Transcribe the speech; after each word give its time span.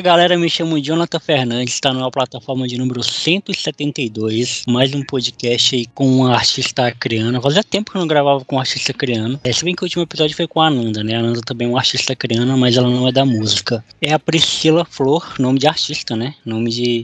Fala 0.00 0.16
galera, 0.16 0.38
me 0.38 0.48
chamo 0.48 0.80
Jonathan 0.80 1.20
Fernandes, 1.20 1.74
está 1.74 1.92
na 1.92 2.10
plataforma 2.10 2.66
de 2.66 2.78
número 2.78 3.02
172, 3.02 4.64
mais 4.66 4.94
um 4.94 5.02
podcast 5.02 5.76
aí 5.76 5.84
com 5.94 6.06
uma 6.06 6.32
artista 6.32 6.86
acreana. 6.86 7.38
Fazia 7.38 7.62
tempo 7.62 7.90
que 7.90 7.98
eu 7.98 8.00
não 8.00 8.08
gravava 8.08 8.42
com 8.42 8.56
um 8.56 8.58
artista 8.58 8.92
acreano. 8.92 9.38
É, 9.44 9.52
se 9.52 9.62
bem 9.62 9.74
que 9.74 9.82
o 9.82 9.84
último 9.84 10.02
episódio 10.02 10.34
foi 10.34 10.46
com 10.46 10.62
a 10.62 10.68
Ananda, 10.68 11.04
né? 11.04 11.16
A 11.16 11.18
Ananda 11.18 11.42
também 11.42 11.66
é 11.66 11.70
uma 11.70 11.78
artista 11.78 12.14
acreana, 12.14 12.56
mas 12.56 12.78
ela 12.78 12.88
não 12.88 13.06
é 13.06 13.12
da 13.12 13.26
música. 13.26 13.84
É 14.00 14.14
a 14.14 14.18
Priscila 14.18 14.86
Flor, 14.86 15.34
nome 15.38 15.58
de 15.58 15.66
artista, 15.66 16.16
né? 16.16 16.34
Nome 16.46 16.70
de 16.70 17.02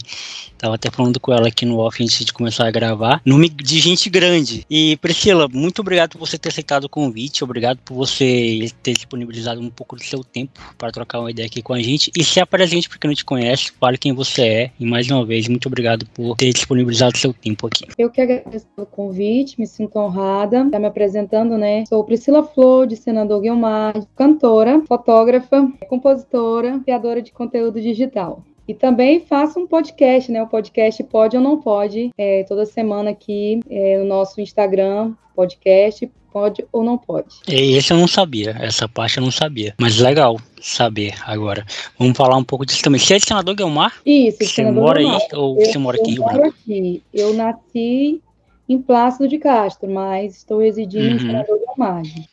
Tava 0.58 0.74
até 0.74 0.90
falando 0.90 1.20
com 1.20 1.32
ela 1.32 1.48
aqui 1.48 1.66
no 1.66 1.78
off 1.78 2.02
antes 2.02 2.24
de 2.24 2.32
começar 2.32 2.66
a 2.66 2.70
gravar. 2.70 3.20
Nome 3.24 3.48
de 3.48 3.78
gente 3.78 4.08
grande. 4.08 4.64
E 4.70 4.96
Priscila, 4.96 5.48
muito 5.52 5.80
obrigado 5.80 6.12
por 6.12 6.20
você 6.20 6.38
ter 6.38 6.48
aceitado 6.48 6.84
o 6.84 6.88
convite. 6.88 7.44
Obrigado 7.44 7.78
por 7.84 7.94
você 7.94 8.70
ter 8.82 8.94
disponibilizado 8.94 9.60
um 9.60 9.70
pouco 9.70 9.96
do 9.96 10.02
seu 10.02 10.24
tempo 10.24 10.60
para 10.78 10.90
trocar 10.90 11.20
uma 11.20 11.30
ideia 11.30 11.46
aqui 11.46 11.62
com 11.62 11.74
a 11.74 11.80
gente. 11.80 12.10
E 12.16 12.24
se 12.24 12.40
apresente 12.40 12.88
para 12.88 12.98
quem 12.98 13.08
não 13.08 13.14
te 13.14 13.24
conhece, 13.24 13.72
fale 13.78 13.98
quem 13.98 14.12
você 14.12 14.42
é. 14.42 14.70
E 14.78 14.86
mais 14.86 15.10
uma 15.10 15.24
vez, 15.24 15.48
muito 15.48 15.66
obrigado 15.66 16.06
por 16.06 16.36
ter 16.36 16.52
disponibilizado 16.52 17.18
seu 17.18 17.32
tempo 17.32 17.66
aqui. 17.66 17.86
Eu 17.98 18.10
que 18.10 18.20
agradeço 18.20 18.66
pelo 18.74 18.86
convite, 18.86 19.58
me 19.58 19.66
sinto 19.66 19.98
honrada. 19.98 20.68
Tá 20.70 20.78
me 20.78 20.86
apresentando, 20.86 21.58
né? 21.58 21.84
Sou 21.86 22.02
Priscila 22.04 22.42
Flor, 22.42 22.86
de 22.86 22.96
Senador 22.96 23.40
Guilmar, 23.40 23.94
cantora, 24.16 24.82
fotógrafa, 24.86 25.68
compositora, 25.88 26.80
criadora 26.80 27.20
de 27.20 27.32
conteúdo 27.32 27.80
digital. 27.80 28.42
E 28.68 28.74
também 28.74 29.20
faço 29.20 29.60
um 29.60 29.66
podcast, 29.66 30.30
né? 30.30 30.42
O 30.42 30.46
podcast 30.46 31.02
Pode 31.04 31.36
ou 31.36 31.42
Não 31.42 31.60
Pode, 31.60 32.10
é, 32.18 32.44
toda 32.44 32.66
semana 32.66 33.10
aqui 33.10 33.60
é, 33.70 33.98
no 33.98 34.04
nosso 34.04 34.40
Instagram, 34.40 35.12
podcast 35.34 36.10
Pode 36.32 36.66
ou 36.72 36.82
Não 36.82 36.98
Pode. 36.98 37.36
Esse 37.48 37.92
eu 37.92 37.96
não 37.96 38.08
sabia, 38.08 38.56
essa 38.58 38.88
parte 38.88 39.18
eu 39.18 39.22
não 39.22 39.30
sabia. 39.30 39.74
Mas 39.78 39.98
legal 39.98 40.36
saber 40.60 41.14
agora. 41.24 41.64
Vamos 41.98 42.16
falar 42.16 42.36
um 42.36 42.44
pouco 42.44 42.66
disso 42.66 42.82
também. 42.82 43.00
Você 43.00 43.14
é 43.14 43.18
de 43.18 43.24
Senador 43.24 43.54
Guilmar? 43.54 43.94
Isso, 44.04 44.38
Você 44.44 44.70
mora 44.70 44.98
aí 44.98 45.06
ou 45.32 45.60
eu, 45.60 45.64
você 45.64 45.78
mora 45.78 45.96
aqui? 45.98 46.16
Eu 46.16 46.22
moro 46.22 46.44
aqui. 46.48 47.02
Eu 47.14 47.34
nasci 47.34 48.20
em 48.68 48.78
Plácido 48.82 49.28
de 49.28 49.38
Castro, 49.38 49.88
mas 49.88 50.36
estou 50.36 50.58
residindo 50.58 51.06
uhum. 51.06 51.14
em 51.14 51.18
Senador 51.20 51.58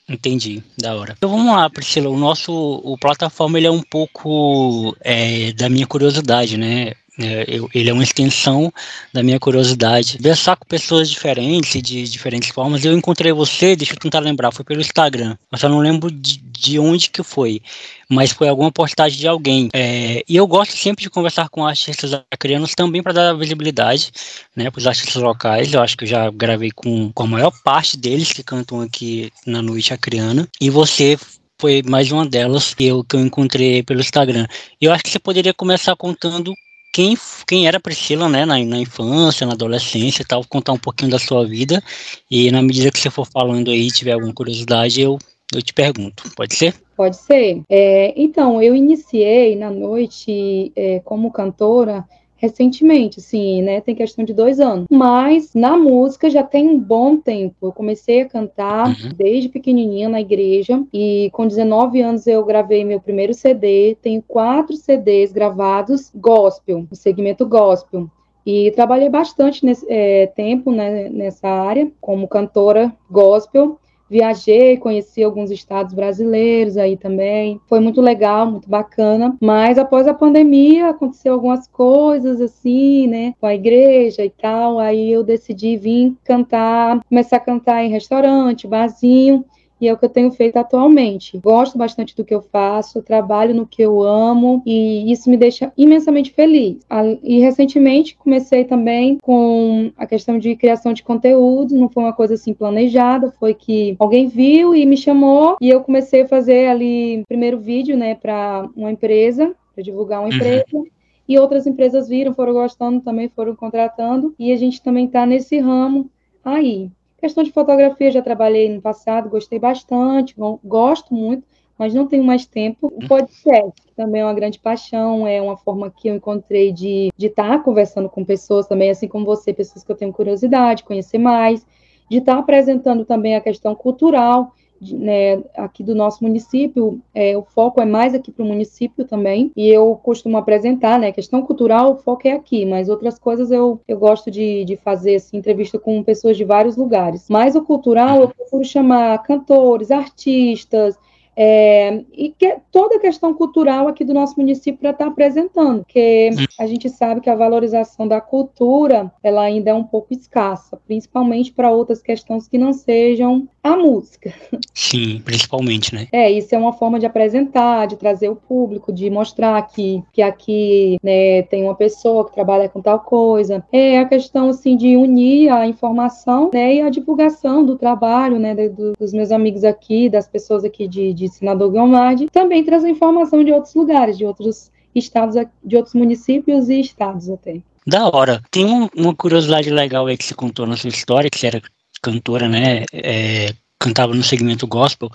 Entendi, 0.07 0.63
da 0.77 0.95
hora. 0.95 1.15
Então 1.17 1.29
vamos 1.29 1.53
lá, 1.53 1.69
Priscila. 1.69 2.09
O 2.09 2.17
nosso 2.17 2.51
o 2.83 2.97
plataforma 2.97 3.57
ele 3.57 3.67
é 3.67 3.71
um 3.71 3.81
pouco 3.81 4.95
é, 5.01 5.51
da 5.53 5.69
minha 5.69 5.85
curiosidade, 5.87 6.57
né? 6.57 6.93
É, 7.19 7.45
eu, 7.47 7.69
ele 7.75 7.89
é 7.89 7.93
uma 7.93 8.03
extensão 8.03 8.73
da 9.13 9.21
minha 9.21 9.39
curiosidade. 9.39 10.17
Conversar 10.17 10.55
com 10.55 10.65
pessoas 10.65 11.09
diferentes, 11.09 11.81
de 11.81 12.03
diferentes 12.09 12.49
formas. 12.49 12.83
Eu 12.83 12.97
encontrei 12.97 13.31
você, 13.31 13.75
deixa 13.75 13.93
eu 13.93 13.99
tentar 13.99 14.19
lembrar, 14.19 14.51
foi 14.51 14.65
pelo 14.65 14.81
Instagram. 14.81 15.37
Eu 15.51 15.57
só 15.57 15.69
não 15.69 15.79
lembro 15.79 16.09
de, 16.09 16.42
de 16.57 16.79
onde 16.79 17.09
que 17.09 17.23
foi, 17.23 17.61
mas 18.09 18.31
foi 18.31 18.47
alguma 18.47 18.71
postagem 18.71 19.19
de 19.19 19.27
alguém. 19.27 19.69
É, 19.73 20.23
e 20.27 20.35
eu 20.35 20.47
gosto 20.47 20.75
sempre 20.77 21.03
de 21.03 21.09
conversar 21.09 21.49
com 21.49 21.65
artistas 21.65 22.13
acreanos 22.31 22.73
também 22.75 23.01
para 23.01 23.13
dar 23.13 23.33
visibilidade 23.33 24.11
né, 24.55 24.69
para 24.69 24.79
os 24.79 24.87
artistas 24.87 25.21
locais. 25.21 25.73
Eu 25.73 25.81
acho 25.81 25.97
que 25.97 26.03
eu 26.03 26.07
já 26.07 26.29
gravei 26.29 26.71
com, 26.71 27.11
com 27.11 27.23
a 27.23 27.27
maior 27.27 27.51
parte 27.63 27.97
deles 27.97 28.31
que 28.31 28.43
cantam 28.43 28.81
aqui 28.81 29.31
na 29.45 29.61
noite 29.61 29.93
acreana. 29.93 30.47
E 30.61 30.69
você 30.69 31.17
foi 31.59 31.81
mais 31.83 32.11
uma 32.11 32.25
delas 32.25 32.73
que 32.73 32.85
eu, 32.85 33.03
que 33.03 33.15
eu 33.15 33.21
encontrei 33.21 33.83
pelo 33.83 34.01
Instagram. 34.01 34.47
Eu 34.79 34.91
acho 34.91 35.03
que 35.03 35.09
você 35.09 35.19
poderia 35.19 35.53
começar 35.53 35.95
contando 35.95 36.53
quem, 36.93 37.17
quem 37.47 37.67
era 37.67 37.79
Priscila, 37.79 38.29
né, 38.29 38.45
na, 38.45 38.63
na 38.63 38.77
infância, 38.77 39.47
na 39.47 39.53
adolescência 39.53 40.21
e 40.21 40.25
tal, 40.25 40.45
contar 40.45 40.73
um 40.73 40.77
pouquinho 40.77 41.09
da 41.09 41.17
sua 41.17 41.45
vida. 41.45 41.83
E 42.29 42.51
na 42.51 42.61
medida 42.61 42.91
que 42.91 42.99
você 42.99 43.09
for 43.09 43.25
falando 43.25 43.71
aí, 43.71 43.89
tiver 43.89 44.11
alguma 44.11 44.33
curiosidade, 44.33 45.01
eu, 45.01 45.17
eu 45.55 45.61
te 45.61 45.73
pergunto. 45.73 46.31
Pode 46.35 46.55
ser? 46.55 46.75
Pode 46.95 47.17
ser. 47.17 47.61
É, 47.69 48.13
então, 48.15 48.61
eu 48.61 48.75
iniciei 48.75 49.55
na 49.55 49.69
noite 49.69 50.71
é, 50.75 50.99
como 50.99 51.31
cantora 51.31 52.05
recentemente, 52.43 53.19
assim, 53.19 53.61
né? 53.61 53.79
Tem 53.79 53.95
questão 53.95 54.25
de 54.25 54.33
dois 54.33 54.59
anos. 54.59 54.85
Mas 54.91 55.53
na 55.53 55.77
música 55.77 56.29
já 56.29 56.43
tem 56.43 56.67
um 56.67 56.77
bom 56.77 57.15
tempo. 57.15 57.55
Eu 57.61 57.71
comecei 57.71 58.21
a 58.21 58.27
cantar 58.27 58.87
uhum. 58.87 59.11
desde 59.15 59.47
pequenininha 59.47 60.09
na 60.09 60.19
igreja 60.19 60.83
e 60.93 61.29
com 61.31 61.47
19 61.47 62.01
anos 62.01 62.27
eu 62.27 62.43
gravei 62.43 62.83
meu 62.83 62.99
primeiro 62.99 63.33
CD. 63.33 63.95
Tenho 64.01 64.21
quatro 64.21 64.75
CDs 64.75 65.31
gravados 65.31 66.11
gospel, 66.13 66.85
no 66.91 66.97
segmento 66.97 67.45
gospel. 67.45 68.09
E 68.45 68.71
trabalhei 68.71 69.07
bastante 69.07 69.65
nesse 69.65 69.85
é, 69.89 70.27
tempo 70.27 70.69
né, 70.69 71.07
nessa 71.09 71.47
área 71.47 71.89
como 72.01 72.27
cantora 72.27 72.93
gospel 73.09 73.79
viajei, 74.13 74.77
conheci 74.77 75.23
alguns 75.23 75.49
estados 75.49 75.91
brasileiros 75.91 76.77
aí 76.77 76.95
também. 76.95 77.59
Foi 77.67 77.79
muito 77.79 77.99
legal, 77.99 78.45
muito 78.45 78.69
bacana. 78.69 79.35
Mas 79.41 79.79
após 79.79 80.07
a 80.07 80.13
pandemia 80.13 80.89
aconteceu 80.89 81.33
algumas 81.33 81.67
coisas 81.67 82.39
assim, 82.39 83.07
né, 83.07 83.33
com 83.41 83.47
a 83.47 83.55
igreja 83.55 84.23
e 84.23 84.29
tal. 84.29 84.77
Aí 84.77 85.11
eu 85.11 85.23
decidi 85.23 85.75
vir 85.77 86.15
cantar, 86.23 86.99
começar 87.09 87.37
a 87.37 87.39
cantar 87.39 87.83
em 87.83 87.89
restaurante, 87.89 88.67
barzinho 88.67 89.43
e 89.83 89.87
é 89.87 89.93
o 89.93 89.97
que 89.97 90.05
eu 90.05 90.09
tenho 90.09 90.31
feito 90.31 90.57
atualmente. 90.57 91.37
Gosto 91.37 91.77
bastante 91.77 92.15
do 92.15 92.23
que 92.23 92.33
eu 92.33 92.41
faço, 92.41 93.01
trabalho 93.01 93.53
no 93.53 93.67
que 93.67 93.81
eu 93.81 94.01
amo 94.01 94.63
e 94.65 95.11
isso 95.11 95.29
me 95.29 95.35
deixa 95.35 95.73
imensamente 95.77 96.31
feliz. 96.31 96.77
E 97.21 97.39
recentemente 97.39 98.15
comecei 98.15 98.63
também 98.63 99.17
com 99.21 99.91
a 99.97 100.07
questão 100.07 100.39
de 100.39 100.55
criação 100.55 100.93
de 100.93 101.03
conteúdo, 101.03 101.75
não 101.75 101.89
foi 101.89 102.03
uma 102.03 102.13
coisa 102.13 102.35
assim 102.35 102.53
planejada, 102.53 103.33
foi 103.37 103.53
que 103.53 103.95
alguém 103.99 104.27
viu 104.27 104.73
e 104.73 104.85
me 104.85 104.95
chamou 104.95 105.57
e 105.61 105.69
eu 105.69 105.81
comecei 105.81 106.21
a 106.21 106.27
fazer 106.27 106.67
ali 106.67 107.23
primeiro 107.27 107.59
vídeo, 107.59 107.97
né, 107.97 108.15
para 108.15 108.69
uma 108.75 108.91
empresa, 108.91 109.53
para 109.73 109.83
divulgar 109.83 110.21
uma 110.21 110.29
uhum. 110.29 110.35
empresa. 110.35 110.65
Uhum 110.71 110.85
e 111.27 111.39
outras 111.39 111.65
empresas 111.65 112.09
viram, 112.09 112.33
foram 112.33 112.53
gostando, 112.53 112.99
também 112.99 113.29
foram 113.29 113.55
contratando, 113.55 114.35
e 114.37 114.51
a 114.51 114.57
gente 114.57 114.81
também 114.81 115.05
está 115.05 115.25
nesse 115.25 115.57
ramo 115.57 116.09
aí. 116.43 116.91
Questão 117.23 117.41
de 117.41 117.53
fotografia, 117.53 118.11
já 118.11 118.21
trabalhei 118.21 118.67
no 118.67 118.81
passado, 118.81 119.29
gostei 119.29 119.57
bastante, 119.57 120.35
gosto 120.61 121.13
muito, 121.13 121.47
mas 121.79 121.93
não 121.93 122.05
tenho 122.05 122.21
mais 122.21 122.45
tempo. 122.45 122.87
O 122.87 123.07
podcast 123.07 123.81
também 123.95 124.19
é 124.19 124.25
uma 124.25 124.33
grande 124.33 124.59
paixão, 124.59 125.25
é 125.25 125.41
uma 125.41 125.55
forma 125.55 125.89
que 125.89 126.09
eu 126.09 126.15
encontrei 126.15 126.73
de 126.73 127.13
estar 127.17 127.47
tá 127.47 127.59
conversando 127.59 128.09
com 128.09 128.25
pessoas 128.25 128.67
também, 128.67 128.89
assim 128.89 129.07
como 129.07 129.23
você, 129.23 129.53
pessoas 129.53 129.85
que 129.85 129.89
eu 129.93 129.95
tenho 129.95 130.11
curiosidade, 130.11 130.83
conhecer 130.83 131.17
mais, 131.17 131.65
de 132.11 132.17
estar 132.17 132.33
tá 132.33 132.39
apresentando 132.39 133.05
também 133.05 133.37
a 133.37 133.41
questão 133.41 133.73
cultural 133.73 134.53
né, 134.91 135.41
aqui 135.55 135.83
do 135.83 135.95
nosso 135.95 136.23
município, 136.23 136.99
é, 137.13 137.37
o 137.37 137.43
foco 137.43 137.81
é 137.81 137.85
mais 137.85 138.13
aqui 138.13 138.31
para 138.31 138.43
o 138.43 138.47
município 138.47 139.05
também, 139.05 139.51
e 139.55 139.69
eu 139.69 139.95
costumo 140.03 140.37
apresentar, 140.37 140.99
né, 140.99 141.11
questão 141.11 141.41
cultural, 141.41 141.93
o 141.93 141.97
foco 141.97 142.27
é 142.27 142.31
aqui, 142.31 142.65
mas 142.65 142.89
outras 142.89 143.17
coisas 143.17 143.51
eu, 143.51 143.79
eu 143.87 143.97
gosto 143.97 144.29
de, 144.29 144.65
de 144.65 144.75
fazer, 144.75 145.15
assim, 145.15 145.37
entrevista 145.37 145.79
com 145.79 146.03
pessoas 146.03 146.35
de 146.35 146.43
vários 146.43 146.75
lugares. 146.75 147.27
Mas 147.29 147.55
o 147.55 147.63
cultural 147.63 148.21
eu 148.21 148.29
procuro 148.29 148.63
chamar 148.63 149.21
cantores, 149.23 149.91
artistas, 149.91 150.97
é, 151.35 152.03
e 152.11 152.29
que, 152.37 152.57
toda 152.71 152.97
a 152.97 152.99
questão 152.99 153.33
cultural 153.33 153.87
aqui 153.87 154.03
do 154.03 154.13
nosso 154.13 154.39
município 154.39 154.79
para 154.79 154.91
estar 154.91 155.05
tá 155.05 155.11
apresentando, 155.11 155.83
porque 155.83 156.29
a 156.59 156.67
gente 156.67 156.89
sabe 156.89 157.21
que 157.21 157.29
a 157.29 157.35
valorização 157.35 158.07
da 158.07 158.21
cultura 158.21 159.11
ela 159.21 159.41
ainda 159.41 159.71
é 159.71 159.73
um 159.73 159.83
pouco 159.83 160.13
escassa, 160.13 160.79
principalmente 160.87 161.51
para 161.51 161.71
outras 161.71 162.01
questões 162.01 162.47
que 162.47 162.57
não 162.57 162.73
sejam 162.73 163.47
a 163.63 163.77
música. 163.77 164.33
Sim, 164.73 165.21
principalmente, 165.23 165.95
né? 165.95 166.07
É, 166.11 166.29
isso 166.29 166.53
é 166.53 166.57
uma 166.57 166.73
forma 166.73 166.99
de 166.99 167.05
apresentar, 167.05 167.87
de 167.87 167.95
trazer 167.95 168.29
o 168.29 168.35
público, 168.35 168.91
de 168.91 169.09
mostrar 169.09 169.61
que, 169.67 170.03
que 170.11 170.21
aqui 170.21 170.97
né, 171.01 171.43
tem 171.43 171.63
uma 171.63 171.75
pessoa 171.75 172.25
que 172.25 172.33
trabalha 172.33 172.67
com 172.67 172.81
tal 172.81 172.99
coisa. 172.99 173.63
É 173.71 173.99
a 173.99 174.05
questão, 174.05 174.49
assim, 174.49 174.75
de 174.75 174.97
unir 174.97 175.49
a 175.49 175.65
informação 175.65 176.51
né, 176.53 176.75
e 176.75 176.81
a 176.81 176.89
divulgação 176.89 177.65
do 177.65 177.77
trabalho, 177.77 178.37
né, 178.37 178.53
do, 178.53 178.93
dos 178.99 179.13
meus 179.13 179.31
amigos 179.31 179.63
aqui, 179.63 180.09
das 180.09 180.27
pessoas 180.27 180.65
aqui 180.65 180.87
de, 180.87 181.13
de 181.13 181.22
Senador 181.29 181.71
Guilmard, 181.71 182.27
também 182.31 182.63
trazer 182.63 182.89
informação 182.89 183.43
de 183.43 183.51
outros 183.51 183.73
lugares, 183.75 184.17
de 184.17 184.25
outros 184.25 184.71
estados, 184.95 185.35
de 185.63 185.75
outros 185.75 185.95
municípios 185.95 186.69
e 186.69 186.79
estados 186.79 187.29
até. 187.29 187.61
Da 187.85 188.07
hora. 188.07 188.41
Tem 188.49 188.65
uma, 188.65 188.89
uma 188.95 189.15
curiosidade 189.15 189.69
legal 189.69 190.07
aí 190.07 190.17
que 190.17 190.25
você 190.25 190.33
contou 190.33 190.65
na 190.65 190.77
sua 190.77 190.89
história, 190.89 191.29
que 191.29 191.37
você 191.37 191.47
era 191.47 191.61
cantora, 192.01 192.47
né? 192.47 192.83
É, 192.93 193.53
cantava 193.83 194.13
no 194.13 194.23
segmento 194.23 194.65
gospel, 194.65 195.09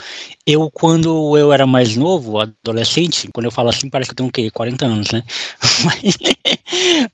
eu, 0.47 0.70
quando 0.70 1.38
eu 1.38 1.50
era 1.50 1.67
mais 1.67 1.97
novo, 1.97 2.38
adolescente, 2.38 3.29
quando 3.32 3.47
eu 3.47 3.50
falo 3.50 3.70
assim, 3.70 3.88
parece 3.88 4.11
que 4.11 4.12
eu 4.12 4.17
tenho 4.17 4.29
o 4.29 4.32
quê? 4.32 4.50
40 4.50 4.85
anos, 4.85 5.11
né? 5.11 5.23
Mas, 5.85 6.19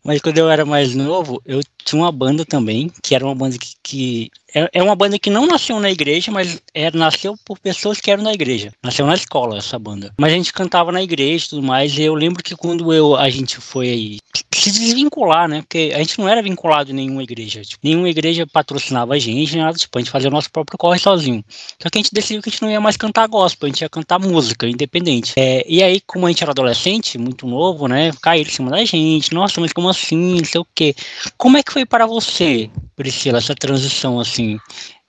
mas 0.02 0.20
quando 0.22 0.38
eu 0.38 0.48
era 0.48 0.64
mais 0.64 0.94
novo, 0.94 1.40
eu 1.44 1.60
tinha 1.84 2.00
uma 2.00 2.10
banda 2.10 2.46
também, 2.46 2.90
que 3.02 3.14
era 3.14 3.24
uma 3.24 3.34
banda 3.34 3.58
que, 3.58 3.74
que 3.82 4.30
é, 4.54 4.70
é 4.72 4.82
uma 4.82 4.94
banda 4.94 5.18
que 5.18 5.28
não 5.28 5.46
nasceu 5.46 5.78
na 5.80 5.90
igreja, 5.90 6.32
mas 6.32 6.62
é, 6.72 6.90
nasceu 6.92 7.34
por 7.44 7.58
pessoas 7.58 8.00
que 8.00 8.10
eram 8.10 8.22
da 8.22 8.32
igreja. 8.32 8.72
Nasceu 8.82 9.04
na 9.04 9.14
escola 9.14 9.58
essa 9.58 9.78
banda. 9.78 10.12
Mas 10.18 10.32
a 10.32 10.36
gente 10.36 10.52
cantava 10.52 10.90
na 10.92 11.02
igreja 11.02 11.44
e 11.44 11.48
tudo 11.50 11.62
mais. 11.62 11.96
E 11.98 12.02
eu 12.02 12.14
lembro 12.14 12.42
que 12.42 12.56
quando 12.56 12.92
eu, 12.92 13.16
a 13.16 13.28
gente 13.28 13.56
foi 13.56 14.18
se 14.70 14.80
desvincular, 14.80 15.48
né? 15.48 15.62
Porque 15.62 15.92
a 15.94 15.98
gente 15.98 16.18
não 16.18 16.28
era 16.28 16.42
vinculado 16.42 16.90
em 16.90 16.94
nenhuma 16.94 17.22
igreja. 17.22 17.62
Tipo, 17.62 17.80
nenhuma 17.86 18.08
igreja 18.08 18.46
patrocinava 18.46 19.14
a 19.14 19.18
gente, 19.18 19.56
nada. 19.56 19.76
Tipo, 19.76 19.98
a 19.98 20.00
gente 20.00 20.10
fazia 20.10 20.28
o 20.28 20.32
nosso 20.32 20.50
próprio 20.50 20.78
corre 20.78 20.98
sozinho. 20.98 21.44
Só 21.82 21.90
que 21.90 21.98
a 21.98 22.02
gente 22.02 22.12
decidiu 22.12 22.42
que 22.42 22.48
a 22.48 22.52
gente 22.52 22.62
não 22.62 22.70
ia 22.70 22.80
mais 22.80 22.96
cantar 22.96 23.26
gospel, 23.26 23.66
a 23.66 23.70
gente 23.70 23.80
ia 23.82 23.88
cantar 23.88 24.18
música, 24.18 24.66
independente. 24.66 25.32
É, 25.36 25.64
e 25.68 25.82
aí, 25.82 26.00
como 26.06 26.26
a 26.26 26.28
gente 26.30 26.42
era 26.42 26.52
adolescente, 26.52 27.18
muito 27.18 27.46
novo, 27.46 27.88
né? 27.88 28.10
Caíram 28.22 28.50
em 28.50 28.52
cima 28.52 28.70
da 28.70 28.84
gente. 28.84 29.34
Nossa, 29.34 29.60
mas 29.60 29.72
como 29.72 29.88
assim? 29.88 30.36
Não 30.36 30.44
sei 30.44 30.60
o 30.60 30.66
quê. 30.74 30.94
Como 31.36 31.56
é 31.56 31.62
que 31.62 31.72
foi 31.72 31.84
para 31.84 32.06
você, 32.06 32.70
Priscila, 32.96 33.38
essa 33.38 33.54
transição 33.54 34.18
assim? 34.20 34.58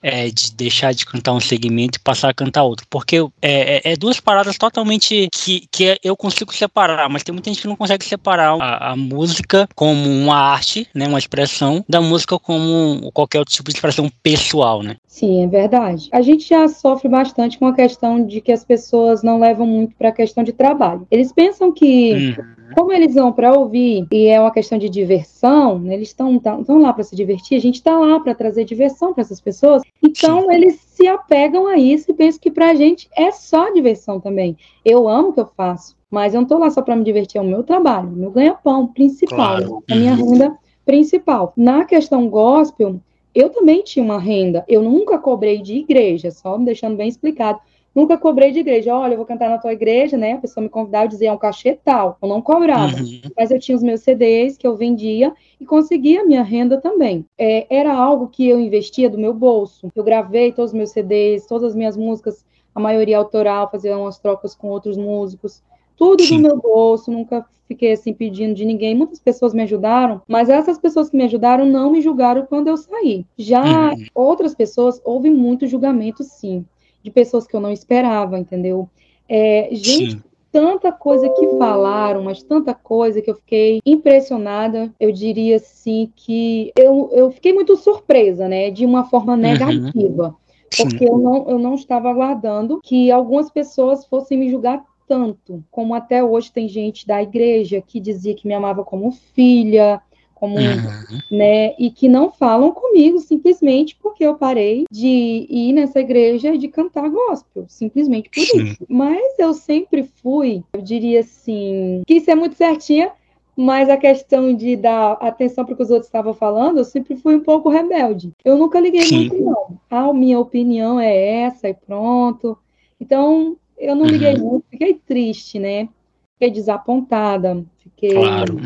É, 0.06 0.30
de 0.30 0.54
deixar 0.54 0.94
de 0.94 1.04
cantar 1.04 1.32
um 1.32 1.40
segmento 1.40 1.98
e 1.98 2.00
passar 2.00 2.28
a 2.28 2.34
cantar 2.34 2.62
outro. 2.62 2.86
Porque 2.88 3.16
é, 3.42 3.90
é, 3.90 3.92
é, 3.92 3.96
duas 3.96 4.20
paradas 4.20 4.56
totalmente 4.56 5.28
que, 5.32 5.66
que 5.68 5.98
eu 6.02 6.16
consigo 6.16 6.54
separar, 6.54 7.08
mas 7.08 7.24
tem 7.24 7.32
muita 7.32 7.50
gente 7.50 7.60
que 7.60 7.66
não 7.66 7.74
consegue 7.74 8.04
separar 8.04 8.56
a, 8.60 8.92
a, 8.92 8.96
música 8.96 9.68
como 9.74 10.08
uma 10.08 10.36
arte, 10.36 10.86
né, 10.94 11.08
uma 11.08 11.18
expressão, 11.18 11.84
da 11.88 12.00
música 12.00 12.38
como 12.38 13.10
qualquer 13.12 13.40
outro 13.40 13.52
tipo 13.52 13.68
de 13.68 13.76
expressão 13.76 14.08
pessoal, 14.22 14.80
né? 14.80 14.96
Sim, 15.08 15.42
é 15.42 15.46
verdade. 15.48 16.08
A 16.12 16.22
gente 16.22 16.48
já 16.48 16.68
sofre 16.68 17.08
bastante 17.08 17.58
com 17.58 17.66
a 17.66 17.74
questão 17.74 18.24
de 18.24 18.40
que 18.40 18.52
as 18.52 18.64
pessoas 18.64 19.24
não 19.24 19.40
levam 19.40 19.66
muito 19.66 19.96
para 19.96 20.10
a 20.10 20.12
questão 20.12 20.44
de 20.44 20.52
trabalho. 20.52 21.06
Eles 21.10 21.32
pensam 21.32 21.72
que 21.72 22.12
uhum 22.38 22.56
como 22.74 22.92
eles 22.92 23.14
vão 23.14 23.32
para 23.32 23.52
ouvir 23.52 24.06
e 24.10 24.26
é 24.26 24.40
uma 24.40 24.50
questão 24.50 24.78
de 24.78 24.88
diversão, 24.88 25.78
né, 25.78 25.94
eles 25.94 26.08
estão 26.08 26.40
lá 26.80 26.92
para 26.92 27.04
se 27.04 27.14
divertir, 27.14 27.56
a 27.56 27.60
gente 27.60 27.76
está 27.76 27.98
lá 27.98 28.18
para 28.20 28.34
trazer 28.34 28.64
diversão 28.64 29.12
para 29.12 29.22
essas 29.22 29.40
pessoas, 29.40 29.82
então 30.02 30.42
Sim. 30.42 30.54
eles 30.54 30.80
se 30.80 31.06
apegam 31.06 31.66
a 31.66 31.76
isso 31.76 32.10
e 32.10 32.14
pensam 32.14 32.40
que 32.40 32.50
para 32.50 32.70
a 32.70 32.74
gente 32.74 33.08
é 33.16 33.30
só 33.30 33.70
diversão 33.70 34.18
também. 34.20 34.56
Eu 34.84 35.08
amo 35.08 35.28
o 35.28 35.32
que 35.32 35.40
eu 35.40 35.46
faço, 35.46 35.96
mas 36.10 36.34
eu 36.34 36.38
não 36.38 36.44
estou 36.44 36.58
lá 36.58 36.70
só 36.70 36.82
para 36.82 36.96
me 36.96 37.04
divertir, 37.04 37.38
é 37.38 37.42
o 37.42 37.46
meu 37.46 37.62
trabalho, 37.62 38.08
o 38.08 38.16
meu 38.16 38.30
ganha-pão 38.30 38.86
principal, 38.86 39.56
claro. 39.56 39.84
a 39.90 39.94
minha 39.94 40.12
uhum. 40.12 40.32
renda 40.32 40.58
principal. 40.84 41.52
Na 41.56 41.84
questão 41.84 42.28
gospel, 42.28 43.00
eu 43.34 43.50
também 43.50 43.82
tinha 43.82 44.04
uma 44.04 44.18
renda, 44.18 44.64
eu 44.66 44.82
nunca 44.82 45.18
cobrei 45.18 45.60
de 45.60 45.74
igreja, 45.74 46.30
só 46.30 46.56
me 46.56 46.64
deixando 46.64 46.96
bem 46.96 47.08
explicado 47.08 47.60
Nunca 47.96 48.18
cobrei 48.18 48.52
de 48.52 48.58
igreja. 48.58 48.94
Olha, 48.94 49.14
eu 49.14 49.16
vou 49.16 49.24
cantar 49.24 49.48
na 49.48 49.56
tua 49.56 49.72
igreja, 49.72 50.18
né? 50.18 50.34
A 50.34 50.38
pessoa 50.38 50.62
me 50.62 50.68
convidava 50.68 51.06
e 51.06 51.08
dizia, 51.08 51.30
é 51.30 51.32
um 51.32 51.38
cachê 51.38 51.78
tal. 51.82 52.18
Eu 52.20 52.28
não 52.28 52.42
cobrava. 52.42 52.94
Uhum. 52.94 53.22
Mas 53.34 53.50
eu 53.50 53.58
tinha 53.58 53.74
os 53.74 53.82
meus 53.82 54.02
CDs 54.02 54.58
que 54.58 54.66
eu 54.66 54.76
vendia 54.76 55.32
e 55.58 55.64
conseguia 55.64 56.20
a 56.20 56.24
minha 56.26 56.42
renda 56.42 56.78
também. 56.78 57.24
É, 57.38 57.66
era 57.74 57.94
algo 57.94 58.28
que 58.28 58.46
eu 58.46 58.60
investia 58.60 59.08
do 59.08 59.16
meu 59.16 59.32
bolso. 59.32 59.90
Eu 59.96 60.04
gravei 60.04 60.52
todos 60.52 60.72
os 60.72 60.76
meus 60.76 60.90
CDs, 60.90 61.46
todas 61.46 61.70
as 61.70 61.74
minhas 61.74 61.96
músicas, 61.96 62.44
a 62.74 62.78
maioria 62.78 63.16
autoral, 63.16 63.70
fazia 63.70 63.96
umas 63.96 64.18
trocas 64.18 64.54
com 64.54 64.68
outros 64.68 64.98
músicos. 64.98 65.62
Tudo 65.96 66.22
Sim. 66.22 66.42
do 66.42 66.48
meu 66.48 66.58
bolso, 66.58 67.10
nunca 67.10 67.46
fiquei 67.66 67.92
assim 67.92 68.12
pedindo 68.12 68.52
de 68.52 68.66
ninguém. 68.66 68.94
Muitas 68.94 69.20
pessoas 69.20 69.54
me 69.54 69.62
ajudaram, 69.62 70.20
mas 70.28 70.50
essas 70.50 70.78
pessoas 70.78 71.08
que 71.08 71.16
me 71.16 71.24
ajudaram 71.24 71.64
não 71.64 71.90
me 71.90 72.02
julgaram 72.02 72.44
quando 72.44 72.68
eu 72.68 72.76
saí. 72.76 73.24
Já 73.38 73.94
uhum. 73.94 74.04
outras 74.14 74.54
pessoas, 74.54 75.00
houve 75.02 75.30
muito 75.30 75.66
julgamento, 75.66 76.22
sim 76.22 76.62
de 77.06 77.10
pessoas 77.12 77.46
que 77.46 77.54
eu 77.54 77.60
não 77.60 77.70
esperava, 77.70 78.36
entendeu? 78.36 78.90
É, 79.28 79.68
gente, 79.70 80.16
Sim. 80.16 80.22
tanta 80.50 80.90
coisa 80.90 81.28
que 81.28 81.56
falaram, 81.56 82.24
mas 82.24 82.42
tanta 82.42 82.74
coisa 82.74 83.22
que 83.22 83.30
eu 83.30 83.36
fiquei 83.36 83.80
impressionada. 83.86 84.92
Eu 84.98 85.12
diria 85.12 85.56
assim 85.56 86.10
que 86.16 86.72
eu, 86.76 87.08
eu 87.12 87.30
fiquei 87.30 87.52
muito 87.52 87.76
surpresa, 87.76 88.48
né? 88.48 88.72
De 88.72 88.84
uma 88.84 89.04
forma 89.04 89.34
uhum. 89.34 89.38
negativa. 89.38 90.28
Uhum. 90.28 90.34
Porque 90.76 91.04
eu 91.04 91.16
não, 91.16 91.48
eu 91.48 91.58
não 91.60 91.74
estava 91.76 92.10
aguardando 92.10 92.80
que 92.82 93.08
algumas 93.12 93.48
pessoas 93.50 94.04
fossem 94.04 94.36
me 94.36 94.50
julgar 94.50 94.84
tanto, 95.06 95.62
como 95.70 95.94
até 95.94 96.24
hoje 96.24 96.50
tem 96.50 96.66
gente 96.66 97.06
da 97.06 97.22
igreja 97.22 97.80
que 97.80 98.00
dizia 98.00 98.34
que 98.34 98.48
me 98.48 98.52
amava 98.52 98.82
como 98.82 99.12
filha, 99.12 100.02
como 100.36 100.58
uhum. 100.58 101.20
né, 101.30 101.74
e 101.78 101.90
que 101.90 102.08
não 102.08 102.30
falam 102.30 102.70
comigo 102.70 103.18
simplesmente 103.20 103.96
porque 104.00 104.22
eu 104.22 104.34
parei 104.34 104.84
de 104.90 105.46
ir 105.48 105.72
nessa 105.72 105.98
igreja 105.98 106.54
e 106.54 106.58
de 106.58 106.68
cantar 106.68 107.08
gospel, 107.08 107.64
simplesmente 107.68 108.28
por 108.28 108.40
Sim. 108.40 108.64
isso. 108.64 108.84
Mas 108.86 109.38
eu 109.38 109.54
sempre 109.54 110.04
fui, 110.22 110.62
eu 110.74 110.82
diria 110.82 111.20
assim, 111.20 112.02
que 112.06 112.14
isso 112.14 112.30
é 112.30 112.34
muito 112.34 112.54
certinha, 112.54 113.10
mas 113.56 113.88
a 113.88 113.96
questão 113.96 114.54
de 114.54 114.76
dar 114.76 115.12
atenção 115.12 115.64
para 115.64 115.72
o 115.72 115.76
que 115.76 115.82
os 115.82 115.90
outros 115.90 116.08
estavam 116.08 116.34
falando, 116.34 116.76
eu 116.76 116.84
sempre 116.84 117.16
fui 117.16 117.34
um 117.34 117.42
pouco 117.42 117.70
rebelde. 117.70 118.30
Eu 118.44 118.58
nunca 118.58 118.78
liguei 118.78 119.02
Sim. 119.02 119.30
muito, 119.30 119.42
não. 119.42 119.80
A 119.90 120.12
minha 120.12 120.38
opinião 120.38 121.00
é 121.00 121.44
essa 121.44 121.66
e 121.66 121.72
pronto. 121.72 122.58
Então, 123.00 123.56
eu 123.78 123.96
não 123.96 124.04
liguei 124.04 124.34
uhum. 124.34 124.50
muito, 124.50 124.66
fiquei 124.70 124.92
triste, 124.92 125.58
né? 125.58 125.88
Fiquei 126.34 126.50
desapontada, 126.50 127.64
fiquei. 127.78 128.12
Claro 128.12 128.58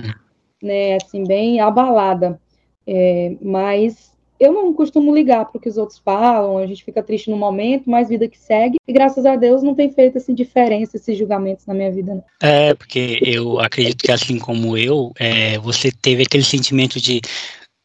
né, 0.62 0.96
assim, 0.96 1.24
bem 1.24 1.60
abalada. 1.60 2.40
É, 2.86 3.36
mas 3.40 4.10
eu 4.40 4.54
não 4.54 4.72
costumo 4.72 5.14
ligar 5.14 5.44
para 5.44 5.58
o 5.58 5.60
que 5.60 5.68
os 5.68 5.76
outros 5.76 5.98
falam, 5.98 6.56
a 6.56 6.66
gente 6.66 6.82
fica 6.82 7.02
triste 7.02 7.28
no 7.28 7.36
momento, 7.36 7.90
mas 7.90 8.08
vida 8.08 8.26
que 8.26 8.38
segue. 8.38 8.78
E 8.88 8.92
graças 8.92 9.26
a 9.26 9.36
Deus 9.36 9.62
não 9.62 9.74
tem 9.74 9.90
feito 9.92 10.16
assim, 10.16 10.34
diferença 10.34 10.96
esses 10.96 11.16
julgamentos 11.18 11.66
na 11.66 11.74
minha 11.74 11.92
vida. 11.92 12.14
Não. 12.14 12.24
É, 12.42 12.72
porque 12.72 13.18
eu 13.22 13.60
acredito 13.60 14.02
que 14.02 14.10
assim 14.10 14.38
como 14.38 14.78
eu, 14.78 15.12
é, 15.18 15.58
você 15.58 15.92
teve 15.92 16.22
aquele 16.22 16.42
sentimento 16.42 16.98
de 16.98 17.20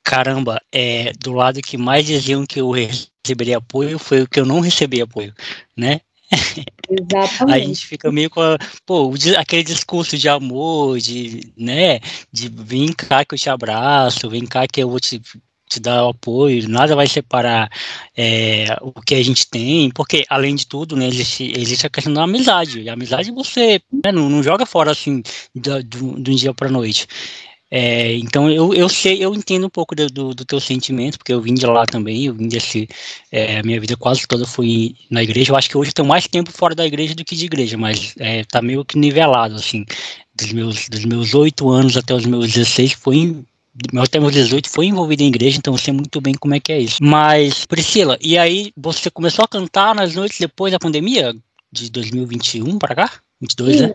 caramba, 0.01 0.61
é, 0.71 1.11
do 1.13 1.33
lado 1.33 1.61
que 1.61 1.77
mais 1.77 2.05
diziam 2.05 2.45
que 2.45 2.61
eu 2.61 2.71
receberia 2.71 3.57
apoio 3.57 3.99
foi 3.99 4.21
o 4.21 4.27
que 4.27 4.39
eu 4.39 4.45
não 4.45 4.61
recebi 4.61 5.01
apoio, 5.01 5.33
né? 5.75 5.99
Exatamente. 6.89 7.55
a 7.55 7.59
gente 7.59 7.85
fica 7.85 8.11
meio 8.11 8.29
com 8.29 8.41
a, 8.41 8.57
pô, 8.85 9.13
aquele 9.37 9.63
discurso 9.63 10.17
de 10.17 10.29
amor, 10.29 10.99
de, 10.99 11.51
né, 11.57 11.99
de 12.31 12.49
vem 12.49 12.91
cá 12.93 13.25
que 13.25 13.35
eu 13.35 13.39
te 13.39 13.49
abraço, 13.49 14.29
vem 14.29 14.45
cá 14.45 14.67
que 14.67 14.81
eu 14.81 14.89
vou 14.89 14.99
te, 14.99 15.21
te 15.69 15.79
dar 15.79 16.07
apoio, 16.07 16.69
nada 16.69 16.95
vai 16.95 17.07
separar 17.07 17.69
é, 18.15 18.65
o 18.81 19.01
que 19.01 19.15
a 19.15 19.23
gente 19.23 19.47
tem, 19.47 19.89
porque 19.91 20.25
além 20.29 20.55
de 20.55 20.67
tudo, 20.67 20.95
né, 20.95 21.07
existe, 21.07 21.51
existe 21.55 21.87
a 21.87 21.89
questão 21.89 22.13
da 22.13 22.23
amizade, 22.23 22.81
e 22.81 22.89
a 22.89 22.93
amizade 22.93 23.31
você 23.31 23.81
né, 23.91 24.11
não, 24.11 24.29
não 24.29 24.43
joga 24.43 24.65
fora 24.65 24.91
assim 24.91 25.23
do, 25.53 25.83
do, 25.83 26.19
do 26.19 26.35
dia 26.35 26.53
para 26.53 26.69
noite. 26.69 27.07
É, 27.71 28.13
então 28.15 28.49
eu, 28.49 28.73
eu 28.73 28.87
sei, 28.87 29.23
eu 29.23 29.33
entendo 29.33 29.65
um 29.65 29.69
pouco 29.69 29.95
do, 29.95 30.07
do, 30.07 30.35
do, 30.35 30.45
teu 30.45 30.59
sentimento, 30.59 31.17
porque 31.17 31.33
eu 31.33 31.41
vim 31.41 31.55
de 31.55 31.65
lá 31.65 31.85
também, 31.85 32.25
eu 32.25 32.33
vim 32.33 32.47
desse, 32.47 32.87
é, 33.31 33.59
a 33.59 33.63
minha 33.63 33.79
vida 33.79 33.97
quase 33.97 34.27
toda 34.27 34.45
foi 34.45 34.95
na 35.09 35.23
igreja, 35.23 35.51
eu 35.51 35.55
acho 35.57 35.69
que 35.69 35.77
hoje 35.77 35.89
eu 35.89 35.93
tenho 35.93 36.07
mais 36.07 36.27
tempo 36.27 36.51
fora 36.51 36.75
da 36.75 36.85
igreja 36.85 37.15
do 37.15 37.25
que 37.25 37.35
de 37.35 37.45
igreja, 37.45 37.75
mas 37.75 38.13
é, 38.19 38.43
tá 38.43 38.61
meio 38.61 38.85
que 38.85 38.97
nivelado, 38.97 39.55
assim, 39.55 39.83
dos 40.35 40.51
meus, 40.51 40.87
dos 40.87 41.05
meus 41.05 41.33
8 41.33 41.67
anos 41.69 41.97
até 41.97 42.13
os 42.13 42.25
meus 42.25 42.51
16 42.51 42.93
foi 42.93 43.43
até 43.97 44.19
meus 44.19 44.33
18 44.33 44.69
foi 44.69 44.85
envolvido 44.85 45.23
em 45.23 45.27
igreja, 45.27 45.57
então 45.57 45.73
eu 45.73 45.77
sei 45.77 45.93
muito 45.93 46.21
bem 46.21 46.33
como 46.33 46.53
é 46.53 46.59
que 46.59 46.71
é 46.71 46.79
isso. 46.79 46.97
Mas, 47.01 47.65
Priscila, 47.65 48.17
e 48.21 48.37
aí 48.37 48.71
você 48.77 49.09
começou 49.09 49.43
a 49.43 49.47
cantar 49.47 49.93
nas 49.93 50.15
noites 50.15 50.39
depois 50.39 50.71
da 50.71 50.79
pandemia? 50.79 51.35
De 51.71 51.89
2021 51.91 52.77
para 52.77 52.95
cá? 52.95 53.11
22, 53.41 53.75
Sim. 53.75 53.81
né? 53.87 53.93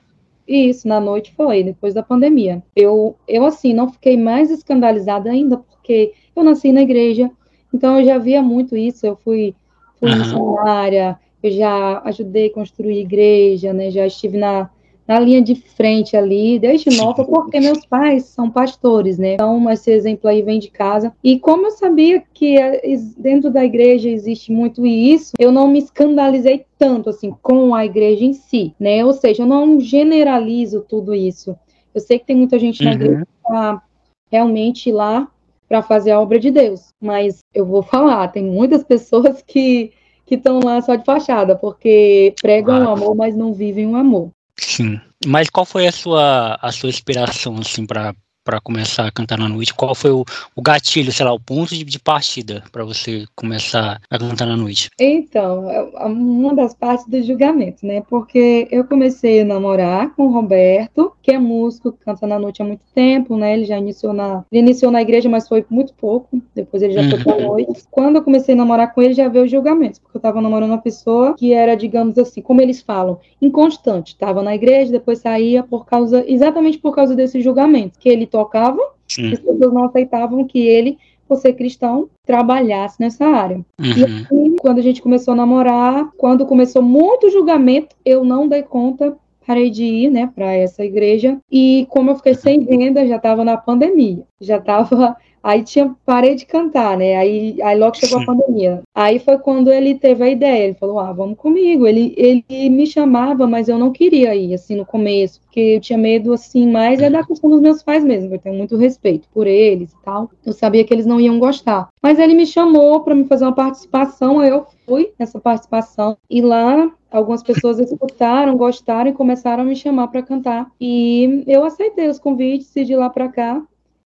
Isso, 0.51 0.89
na 0.89 0.99
noite 0.99 1.33
foi, 1.37 1.63
depois 1.63 1.95
da 1.95 2.03
pandemia. 2.03 2.61
Eu, 2.75 3.15
eu 3.29 3.47
assim, 3.47 3.73
não 3.73 3.93
fiquei 3.93 4.17
mais 4.17 4.51
escandalizada 4.51 5.31
ainda, 5.31 5.59
porque 5.59 6.13
eu 6.35 6.43
nasci 6.43 6.73
na 6.73 6.83
igreja, 6.83 7.31
então 7.73 8.01
eu 8.01 8.05
já 8.05 8.19
via 8.19 8.43
muito 8.43 8.77
isso, 8.77 9.07
eu 9.07 9.15
fui, 9.15 9.55
fui 10.01 10.11
uhum. 10.11 10.19
missionária, 10.19 11.17
eu 11.41 11.53
já 11.53 12.03
ajudei 12.05 12.49
a 12.49 12.53
construir 12.53 12.99
igreja, 12.99 13.73
né, 13.73 13.93
já 13.93 14.05
estive 14.05 14.39
na, 14.39 14.69
na 15.07 15.19
linha 15.19 15.43
de 15.43 15.55
frente 15.55 16.17
ali, 16.17 16.59
desde 16.59 16.97
nova, 16.97 17.25
porque 17.25 17.59
meus 17.59 17.85
pais 17.85 18.25
são 18.27 18.51
pastores, 18.51 19.19
né? 19.19 19.35
Então, 19.35 19.69
esse 19.71 19.91
exemplo 19.91 20.29
aí 20.29 20.43
vem 20.43 20.59
de 20.59 20.71
casa. 20.71 21.13
E 21.23 21.39
como 21.39 21.67
eu 21.67 21.71
sabia 21.73 22.23
que 22.33 22.57
é, 22.57 22.81
dentro 23.17 23.51
da 23.51 23.65
igreja 23.65 24.09
existe 24.09 24.53
muito 24.53 24.87
isso, 24.87 25.33
eu 25.39 25.51
não 25.51 25.69
me 25.69 25.81
escandalizei 25.81 26.65
tanto, 26.79 27.11
assim, 27.11 27.35
com 27.43 27.75
a 27.75 27.85
igreja 27.85 28.25
em 28.25 28.33
si, 28.33 28.75
né? 28.79 29.05
Ou 29.05 29.13
seja, 29.13 29.43
eu 29.43 29.47
não 29.47 29.81
generalizo 29.81 30.85
tudo 30.89 31.15
isso. 31.15 31.57
Eu 31.95 32.01
sei 32.01 32.19
que 32.19 32.27
tem 32.27 32.37
muita 32.37 32.59
gente 32.59 32.83
na 32.85 32.91
uhum. 32.91 32.97
igreja 32.97 33.27
que 33.27 33.53
tá 33.53 33.83
realmente 34.31 34.93
lá 34.93 35.29
para 35.69 35.83
fazer 35.83 36.13
a 36.13 36.21
obra 36.21 36.39
de 36.39 36.51
Deus, 36.51 36.89
mas 37.01 37.39
eu 37.55 37.65
vou 37.65 37.83
falar, 37.83 38.29
tem 38.29 38.45
muitas 38.45 38.83
pessoas 38.85 39.43
que 39.43 39.93
que 40.31 40.37
estão 40.37 40.61
lá 40.61 40.81
só 40.81 40.95
de 40.95 41.05
fachada, 41.05 41.57
porque 41.57 42.33
pregam 42.41 42.85
o 42.85 42.91
amor, 42.91 43.17
mas 43.17 43.35
não 43.35 43.53
vivem 43.53 43.89
o 43.89 43.97
amor. 43.97 44.31
Sim. 44.61 45.01
Mas 45.27 45.49
qual 45.51 45.67
foi 45.67 45.87
a 45.87 45.93
sua, 45.93 46.59
a 46.61 46.73
sua 46.73 46.91
inspiração, 46.91 47.57
assim, 47.59 47.87
para 47.87 48.15
para 48.51 48.61
começar 48.61 49.07
a 49.07 49.13
cantar 49.13 49.39
na 49.39 49.49
noite? 49.49 49.73
Qual 49.73 49.95
foi 49.95 50.11
o, 50.11 50.25
o 50.57 50.61
gatilho, 50.61 51.13
sei 51.13 51.25
lá, 51.25 51.33
o 51.33 51.39
ponto 51.39 51.73
de, 51.73 51.85
de 51.85 52.01
partida 52.01 52.65
para 52.73 52.85
você 52.85 53.25
começar 53.37 54.01
a 54.11 54.19
cantar 54.19 54.47
na 54.47 54.57
noite? 54.57 54.91
Então, 54.99 55.71
é 55.71 56.07
uma 56.07 56.53
das 56.53 56.75
partes 56.75 57.07
do 57.07 57.23
julgamento, 57.23 57.87
né? 57.87 58.03
Porque 58.11 58.67
eu 58.73 58.83
comecei 58.83 59.43
a 59.43 59.45
namorar 59.45 60.13
com 60.17 60.27
o 60.27 60.33
Roberto, 60.33 61.13
que 61.23 61.31
é 61.31 61.39
músico, 61.39 61.93
canta 62.05 62.27
na 62.27 62.41
noite 62.41 62.61
há 62.61 62.65
muito 62.65 62.83
tempo, 62.93 63.37
né? 63.37 63.55
Ele 63.55 63.67
já 63.67 63.79
iniciou 63.79 64.13
na, 64.13 64.45
ele 64.51 64.63
iniciou 64.63 64.91
na 64.91 65.01
igreja, 65.01 65.29
mas 65.29 65.47
foi 65.47 65.65
muito 65.71 65.95
pouco. 65.95 66.43
Depois 66.53 66.83
ele 66.83 66.95
já 66.95 67.03
uhum. 67.03 67.11
foi 67.11 67.19
pra 67.23 67.41
noite. 67.41 67.85
Quando 67.89 68.17
eu 68.17 68.23
comecei 68.23 68.55
a 68.55 68.59
namorar 68.59 68.93
com 68.93 69.01
ele, 69.01 69.15
já 69.15 69.29
veio 69.29 69.45
os 69.45 69.51
julgamentos, 69.51 70.01
porque 70.01 70.17
eu 70.17 70.21
tava 70.21 70.41
namorando 70.41 70.71
uma 70.71 70.79
pessoa 70.79 71.35
que 71.37 71.53
era, 71.53 71.77
digamos 71.77 72.19
assim, 72.19 72.43
como 72.43 72.61
eles 72.61 72.83
falam, 72.83 73.21
inconstante. 73.41 74.17
Tava 74.17 74.43
na 74.43 74.57
igreja, 74.57 74.91
depois 74.91 75.21
saía 75.21 75.63
por 75.63 75.87
causa, 75.87 76.25
exatamente 76.27 76.79
por 76.79 76.93
causa 76.93 77.15
desse 77.15 77.41
julgamento, 77.41 77.97
que 77.97 78.09
ele 78.09 78.27
tocava, 78.45 78.81
Sim. 79.09 79.33
as 79.33 79.39
pessoas 79.39 79.73
não 79.73 79.85
aceitavam 79.85 80.45
que 80.45 80.59
ele 80.59 80.99
por 81.31 81.37
ser 81.37 81.53
cristão, 81.53 82.09
trabalhasse 82.27 82.97
nessa 82.99 83.25
área. 83.25 83.65
Uhum. 83.79 83.87
E 83.97 84.05
aí, 84.05 84.57
quando 84.61 84.79
a 84.81 84.83
gente 84.83 85.01
começou 85.01 85.33
a 85.33 85.37
namorar, 85.37 86.11
quando 86.19 86.45
começou 86.45 86.83
muito 86.83 87.31
julgamento, 87.31 87.95
eu 88.05 88.25
não 88.25 88.49
dei 88.49 88.65
conta, 88.65 89.17
parei 89.47 89.71
de 89.71 89.85
ir, 89.85 90.11
né, 90.11 90.29
para 90.35 90.53
essa 90.53 90.85
igreja. 90.85 91.39
E 91.49 91.87
como 91.89 92.11
eu 92.11 92.17
fiquei 92.17 92.35
sem 92.35 92.63
renda, 92.67 93.07
já 93.07 93.15
estava 93.15 93.45
na 93.45 93.57
pandemia, 93.57 94.25
já 94.41 94.57
estava 94.57 95.17
Aí 95.43 95.63
tinha, 95.63 95.95
parei 96.05 96.35
de 96.35 96.45
cantar, 96.45 96.97
né? 96.97 97.17
Aí, 97.17 97.61
aí 97.63 97.79
logo 97.79 97.97
chegou 97.97 98.19
Sim. 98.19 98.25
a 98.25 98.27
pandemia. 98.27 98.83
Aí 98.95 99.19
foi 99.19 99.39
quando 99.39 99.73
ele 99.73 99.95
teve 99.95 100.23
a 100.23 100.29
ideia. 100.29 100.65
Ele 100.65 100.75
falou: 100.75 100.99
Ah, 100.99 101.13
vamos 101.13 101.39
comigo. 101.39 101.87
Ele, 101.87 102.15
ele 102.17 102.69
me 102.69 102.87
chamava, 102.87 103.47
mas 103.47 103.69
eu 103.69 103.79
não 103.79 103.91
queria 103.91 104.35
ir, 104.35 104.55
assim, 104.55 104.77
no 104.77 104.85
começo, 104.85 105.41
porque 105.41 105.61
eu 105.61 105.81
tinha 105.81 105.99
medo, 105.99 106.33
assim, 106.33 106.71
mais 106.71 107.01
é 107.01 107.09
da 107.09 107.25
questão 107.25 107.49
dos 107.49 107.61
meus 107.61 107.83
pais 107.83 108.05
mesmo. 108.05 108.35
Eu 108.35 108.39
tenho 108.39 108.55
muito 108.55 108.77
respeito 108.77 109.29
por 109.33 109.47
eles 109.47 109.93
e 109.93 110.03
tal. 110.05 110.31
Eu 110.45 110.53
sabia 110.53 110.85
que 110.85 110.93
eles 110.93 111.07
não 111.07 111.21
iam 111.21 111.39
gostar. 111.39 111.89
Mas 112.03 112.19
ele 112.19 112.35
me 112.35 112.47
chamou 112.47 113.01
para 113.01 113.15
me 113.15 113.25
fazer 113.25 113.45
uma 113.45 113.55
participação. 113.55 114.41
Aí 114.41 114.51
eu 114.51 114.67
fui 114.87 115.13
nessa 115.19 115.41
participação. 115.41 116.19
E 116.29 116.43
lá 116.43 116.91
algumas 117.11 117.43
pessoas 117.43 117.79
escutaram, 117.79 118.57
gostaram 118.57 119.11
e 119.11 119.15
começaram 119.15 119.63
a 119.63 119.67
me 119.67 119.75
chamar 119.75 120.09
para 120.09 120.23
cantar. 120.23 120.71
E 120.81 121.43
eu 121.47 121.65
aceitei 121.65 122.09
os 122.09 122.19
convites 122.19 122.75
e 122.77 122.85
de 122.85 122.95
lá 122.95 123.11
para 123.11 123.29
cá 123.29 123.63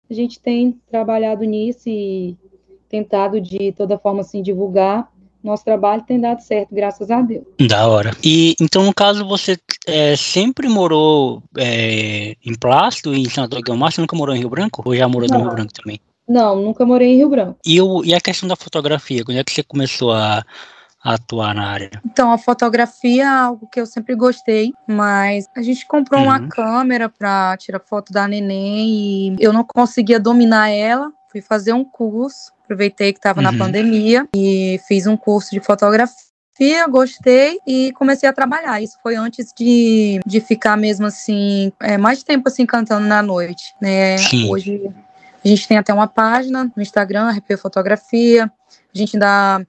a 0.10 0.14
gente 0.14 0.40
tem 0.40 0.80
trabalhado 0.90 1.44
nisso 1.44 1.88
e 1.88 2.38
tentado 2.88 3.40
de 3.40 3.72
toda 3.74 3.98
forma 3.98 4.22
assim 4.22 4.42
divulgar 4.42 5.10
nosso 5.44 5.64
trabalho 5.64 6.04
tem 6.04 6.20
dado 6.20 6.42
certo, 6.42 6.74
graças 6.74 7.10
a 7.10 7.22
Deus. 7.22 7.46
Da 7.68 7.88
hora. 7.88 8.12
E 8.24 8.56
então, 8.60 8.84
no 8.84 8.94
caso, 8.94 9.26
você 9.26 9.58
é, 9.88 10.16
sempre 10.16 10.68
morou 10.68 11.42
é, 11.58 12.36
em 12.46 12.56
Plástico, 12.60 13.14
em 13.14 13.28
Senador 13.30 13.62
Guilmar, 13.62 13.92
você 13.92 14.02
nunca 14.02 14.16
morou 14.16 14.36
em 14.36 14.40
Rio 14.40 14.50
Branco? 14.50 14.84
Ou 14.86 14.96
já 14.96 15.08
morou 15.08 15.30
Não. 15.30 15.38
no 15.38 15.44
Rio 15.46 15.54
Branco 15.54 15.74
também? 15.74 16.00
Não, 16.28 16.56
nunca 16.62 16.86
morei 16.86 17.14
em 17.14 17.18
Rio 17.18 17.30
Branco. 17.30 17.58
E, 17.66 17.82
o, 17.82 18.04
e 18.04 18.14
a 18.14 18.22
questão 18.22 18.48
da 18.48 18.56
fotografia, 18.56 19.24
quando 19.24 19.38
é 19.38 19.44
que 19.44 19.52
você 19.52 19.64
começou 19.64 20.12
a, 20.12 20.44
atuar 21.04 21.54
na 21.56 21.68
área? 21.68 21.90
Então, 22.06 22.32
a 22.32 22.38
fotografia 22.38 23.24
é 23.24 23.28
algo 23.28 23.68
que 23.68 23.80
eu 23.80 23.86
sempre 23.86 24.16
gostei, 24.16 24.74
mas 24.88 25.46
a 25.56 25.62
gente 25.62 25.86
comprou 25.86 26.22
uhum. 26.22 26.28
uma 26.28 26.48
câmera 26.48 27.10
para 27.10 27.56
tirar 27.58 27.80
foto 27.80 28.12
da 28.12 28.28
neném 28.28 28.90
e 28.90 29.36
eu 29.40 29.54
não 29.54 29.64
conseguia 29.64 30.20
dominar 30.20 30.70
ela. 30.70 31.12
Fui 31.32 31.42
fazer 31.42 31.74
um 31.74 31.84
curso, 31.84 32.52
aproveitei 32.64 33.14
que 33.14 33.20
estava 33.20 33.40
uhum. 33.40 33.52
na 33.52 33.58
pandemia 33.58 34.28
e 34.36 34.80
fiz 34.88 35.06
um 35.06 35.16
curso 35.16 35.52
de 35.52 35.60
fotografia 35.60 36.30
gostei 36.90 37.58
e 37.66 37.92
comecei 37.94 38.28
a 38.28 38.34
trabalhar. 38.34 38.82
Isso 38.82 38.98
foi 39.02 39.16
antes 39.16 39.54
de, 39.58 40.20
de 40.26 40.42
ficar 40.42 40.76
mesmo 40.76 41.06
assim, 41.06 41.72
é, 41.82 41.98
mais 41.98 42.24
tempo 42.24 42.50
assim 42.50 42.66
cantando 42.66 43.08
na 43.08 43.22
noite, 43.22 43.74
né? 43.82 44.18
Sim. 44.18 44.50
Hoje 44.50 44.82
a 45.44 45.48
gente 45.48 45.68
tem 45.68 45.78
até 45.78 45.94
uma 45.94 46.08
página 46.08 46.70
no 46.76 46.82
Instagram, 46.82 47.32
RP 47.32 47.58
Fotografia. 47.58 48.52
A 48.94 48.98
gente 48.98 49.18
dá 49.18 49.62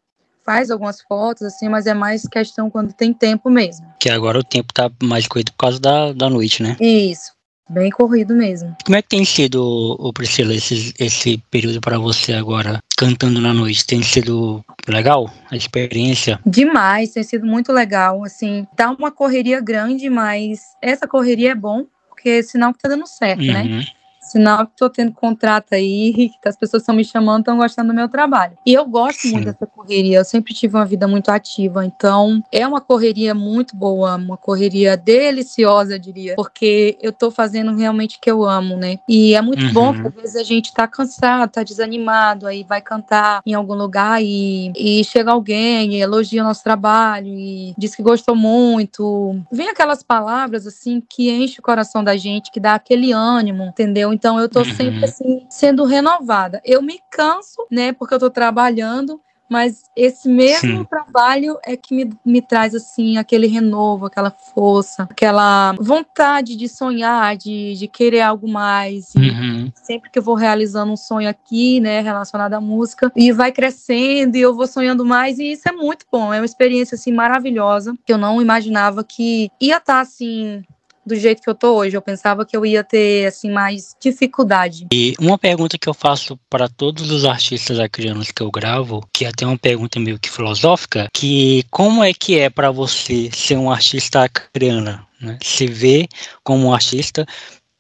faz 0.51 0.69
algumas 0.69 1.01
fotos, 1.01 1.43
assim, 1.43 1.69
mas 1.69 1.87
é 1.87 1.95
mais 1.95 2.27
questão 2.27 2.69
quando 2.69 2.93
tem 2.93 3.15
tempo 3.15 3.49
mesmo. 3.49 3.87
Que 4.01 4.11
agora 4.11 4.37
o 4.37 4.43
tempo 4.43 4.75
tá 4.75 4.91
mais 5.01 5.29
corrido 5.29 5.53
por 5.53 5.59
causa 5.59 5.79
da, 5.79 6.13
da 6.13 6.29
noite, 6.29 6.61
né? 6.61 6.77
Isso. 6.81 7.31
Bem 7.69 7.89
corrido 7.89 8.35
mesmo. 8.35 8.77
Como 8.85 8.97
é 8.97 9.01
que 9.01 9.11
tem 9.11 9.25
sido, 9.25 9.97
Priscila, 10.13 10.53
esse, 10.53 10.93
esse 10.99 11.39
período 11.53 11.81
para 11.81 12.01
você 12.01 12.33
agora, 12.33 12.81
cantando 12.99 13.41
na 13.41 13.55
noite? 13.55 13.87
Tem 13.87 14.03
sido 14.03 14.61
legal 14.89 15.33
a 15.53 15.57
experiência? 15.57 16.41
Demais, 16.45 17.13
tem 17.13 17.23
sido 17.23 17.47
muito 17.47 17.73
legal. 17.73 18.25
Assim, 18.25 18.67
tá 18.75 18.91
uma 18.91 19.13
correria 19.13 19.61
grande, 19.61 20.11
mas 20.11 20.63
essa 20.83 21.07
correria 21.07 21.53
é 21.53 21.55
bom, 21.55 21.87
porque 22.09 22.43
sinal 22.43 22.73
que 22.73 22.81
tá 22.81 22.89
dando 22.89 23.07
certo, 23.07 23.45
né? 23.45 23.63
uhum. 23.63 23.79
né? 23.79 23.87
Sinal 24.31 24.67
que 24.67 24.73
estou 24.73 24.89
tendo 24.89 25.13
contrato 25.13 25.75
aí, 25.75 26.31
que 26.41 26.49
as 26.49 26.57
pessoas 26.57 26.83
estão 26.83 26.95
me 26.95 27.05
chamando, 27.05 27.41
estão 27.41 27.57
gostando 27.57 27.89
do 27.89 27.95
meu 27.95 28.09
trabalho. 28.09 28.57
E 28.65 28.73
eu 28.73 28.85
gosto 28.87 29.23
Sim. 29.23 29.33
muito 29.33 29.47
dessa 29.47 29.67
correria, 29.67 30.19
eu 30.19 30.25
sempre 30.25 30.55
tive 30.55 30.77
uma 30.77 30.85
vida 30.85 31.07
muito 31.09 31.29
ativa, 31.31 31.85
então 31.85 32.43
é 32.53 32.67
uma 32.67 32.81
correria 32.81 33.35
muito 33.35 33.77
boa, 33.77 34.17
uma 34.17 34.37
correria 34.37 34.97
deliciosa, 34.97 35.95
eu 35.95 35.99
diria, 35.99 36.35
porque 36.37 36.97
eu 37.01 37.11
estou 37.11 37.31
fazendo 37.31 37.75
realmente 37.75 38.17
o 38.17 38.21
que 38.21 38.31
eu 38.31 38.45
amo, 38.45 38.77
né? 38.77 38.99
E 39.09 39.35
é 39.35 39.43
muito 39.43 39.65
uhum. 39.65 39.73
bom, 39.73 39.93
porque 39.93 40.09
às 40.09 40.15
vezes 40.23 40.37
a 40.37 40.45
gente 40.45 40.67
está 40.67 40.87
cansado, 40.87 41.49
está 41.49 41.63
desanimado, 41.63 42.47
aí 42.47 42.65
vai 42.65 42.81
cantar 42.81 43.43
em 43.45 43.55
algum 43.55 43.75
lugar 43.75 44.23
e, 44.23 44.73
e 44.77 45.05
chega 45.05 45.33
alguém 45.33 45.95
e 45.95 46.01
elogia 46.01 46.43
o 46.43 46.45
nosso 46.45 46.63
trabalho 46.63 47.29
e 47.29 47.75
diz 47.77 47.95
que 47.95 48.03
gostou 48.03 48.35
muito. 48.35 49.41
Vem 49.51 49.69
aquelas 49.69 50.03
palavras 50.03 50.67
assim 50.67 51.03
que 51.09 51.31
enche 51.31 51.61
o 51.61 51.63
coração 51.63 52.03
da 52.03 52.17
gente, 52.17 52.51
que 52.51 52.61
dá 52.61 52.75
aquele 52.75 53.13
ânimo, 53.13 53.65
entendeu? 53.65 54.13
Então 54.21 54.39
eu 54.39 54.51
tô 54.51 54.63
sempre 54.67 54.99
uhum. 54.99 55.05
assim 55.05 55.47
sendo 55.49 55.87
renovada. 55.87 56.61
Eu 56.63 56.83
me 56.83 57.01
canso, 57.11 57.67
né, 57.71 57.91
porque 57.91 58.13
eu 58.13 58.19
tô 58.19 58.29
trabalhando, 58.29 59.19
mas 59.49 59.83
esse 59.97 60.29
mesmo 60.29 60.81
Sim. 60.81 60.85
trabalho 60.85 61.59
é 61.65 61.75
que 61.75 61.95
me, 61.95 62.13
me 62.23 62.43
traz 62.43 62.75
assim 62.75 63.17
aquele 63.17 63.47
renovo, 63.47 64.05
aquela 64.05 64.31
força, 64.31 65.05
aquela 65.05 65.75
vontade 65.81 66.55
de 66.55 66.69
sonhar, 66.69 67.35
de, 67.35 67.75
de 67.77 67.89
querer 67.89 68.21
algo 68.21 68.47
mais. 68.47 69.15
Uhum. 69.17 69.73
Sempre 69.75 70.11
que 70.11 70.19
eu 70.19 70.23
vou 70.23 70.35
realizando 70.35 70.93
um 70.93 70.99
sonho 70.99 71.31
aqui, 71.31 71.81
né, 71.81 72.03
relacionado 72.03 72.53
à 72.53 72.61
música, 72.61 73.11
e 73.17 73.33
vai 73.33 73.51
crescendo 73.51 74.37
e 74.37 74.41
eu 74.43 74.55
vou 74.55 74.67
sonhando 74.67 75.03
mais 75.03 75.39
e 75.39 75.53
isso 75.53 75.67
é 75.67 75.73
muito 75.73 76.05
bom. 76.13 76.33
É 76.35 76.41
uma 76.41 76.45
experiência 76.45 76.95
assim 76.95 77.13
maravilhosa 77.13 77.95
que 78.05 78.13
eu 78.13 78.19
não 78.19 78.43
imaginava 78.43 79.03
que 79.03 79.51
ia 79.59 79.79
estar 79.79 79.95
tá, 79.95 80.01
assim 80.01 80.63
do 81.11 81.17
jeito 81.17 81.43
que 81.43 81.51
eu 81.51 81.55
tô 81.55 81.75
hoje. 81.75 81.97
Eu 81.97 82.03
pensava 82.03 82.47
que 82.47 82.57
eu 82.57 82.65
ia 82.65 82.83
ter 82.83 83.27
assim 83.27 83.51
mais 83.51 83.95
dificuldade. 84.01 84.87
E 84.93 85.15
uma 85.21 85.37
pergunta 85.37 85.77
que 85.79 85.89
eu 85.89 85.95
faço 85.95 86.39
para 86.49 86.69
todos 86.69 87.11
os 87.11 87.25
artistas 87.25 87.79
acrianos 87.79 88.31
que 88.31 88.43
eu 88.43 88.51
gravo, 88.51 89.07
que 89.13 89.25
é 89.25 89.29
até 89.29 89.45
uma 89.45 89.59
pergunta 89.59 90.01
meio 90.01 90.19
que 90.19 90.31
filosófica, 90.31 91.09
que 91.13 91.65
como 91.71 92.03
é 92.03 92.13
que 92.15 92.39
é 92.39 92.49
para 92.49 92.71
você 92.71 93.31
ser 93.33 93.57
um 93.57 93.71
artista 93.71 94.25
acriana? 94.25 95.07
Né? 95.21 95.39
Se 95.43 95.67
vê 95.67 96.09
como 96.43 96.69
um 96.69 96.73
artista 96.75 97.27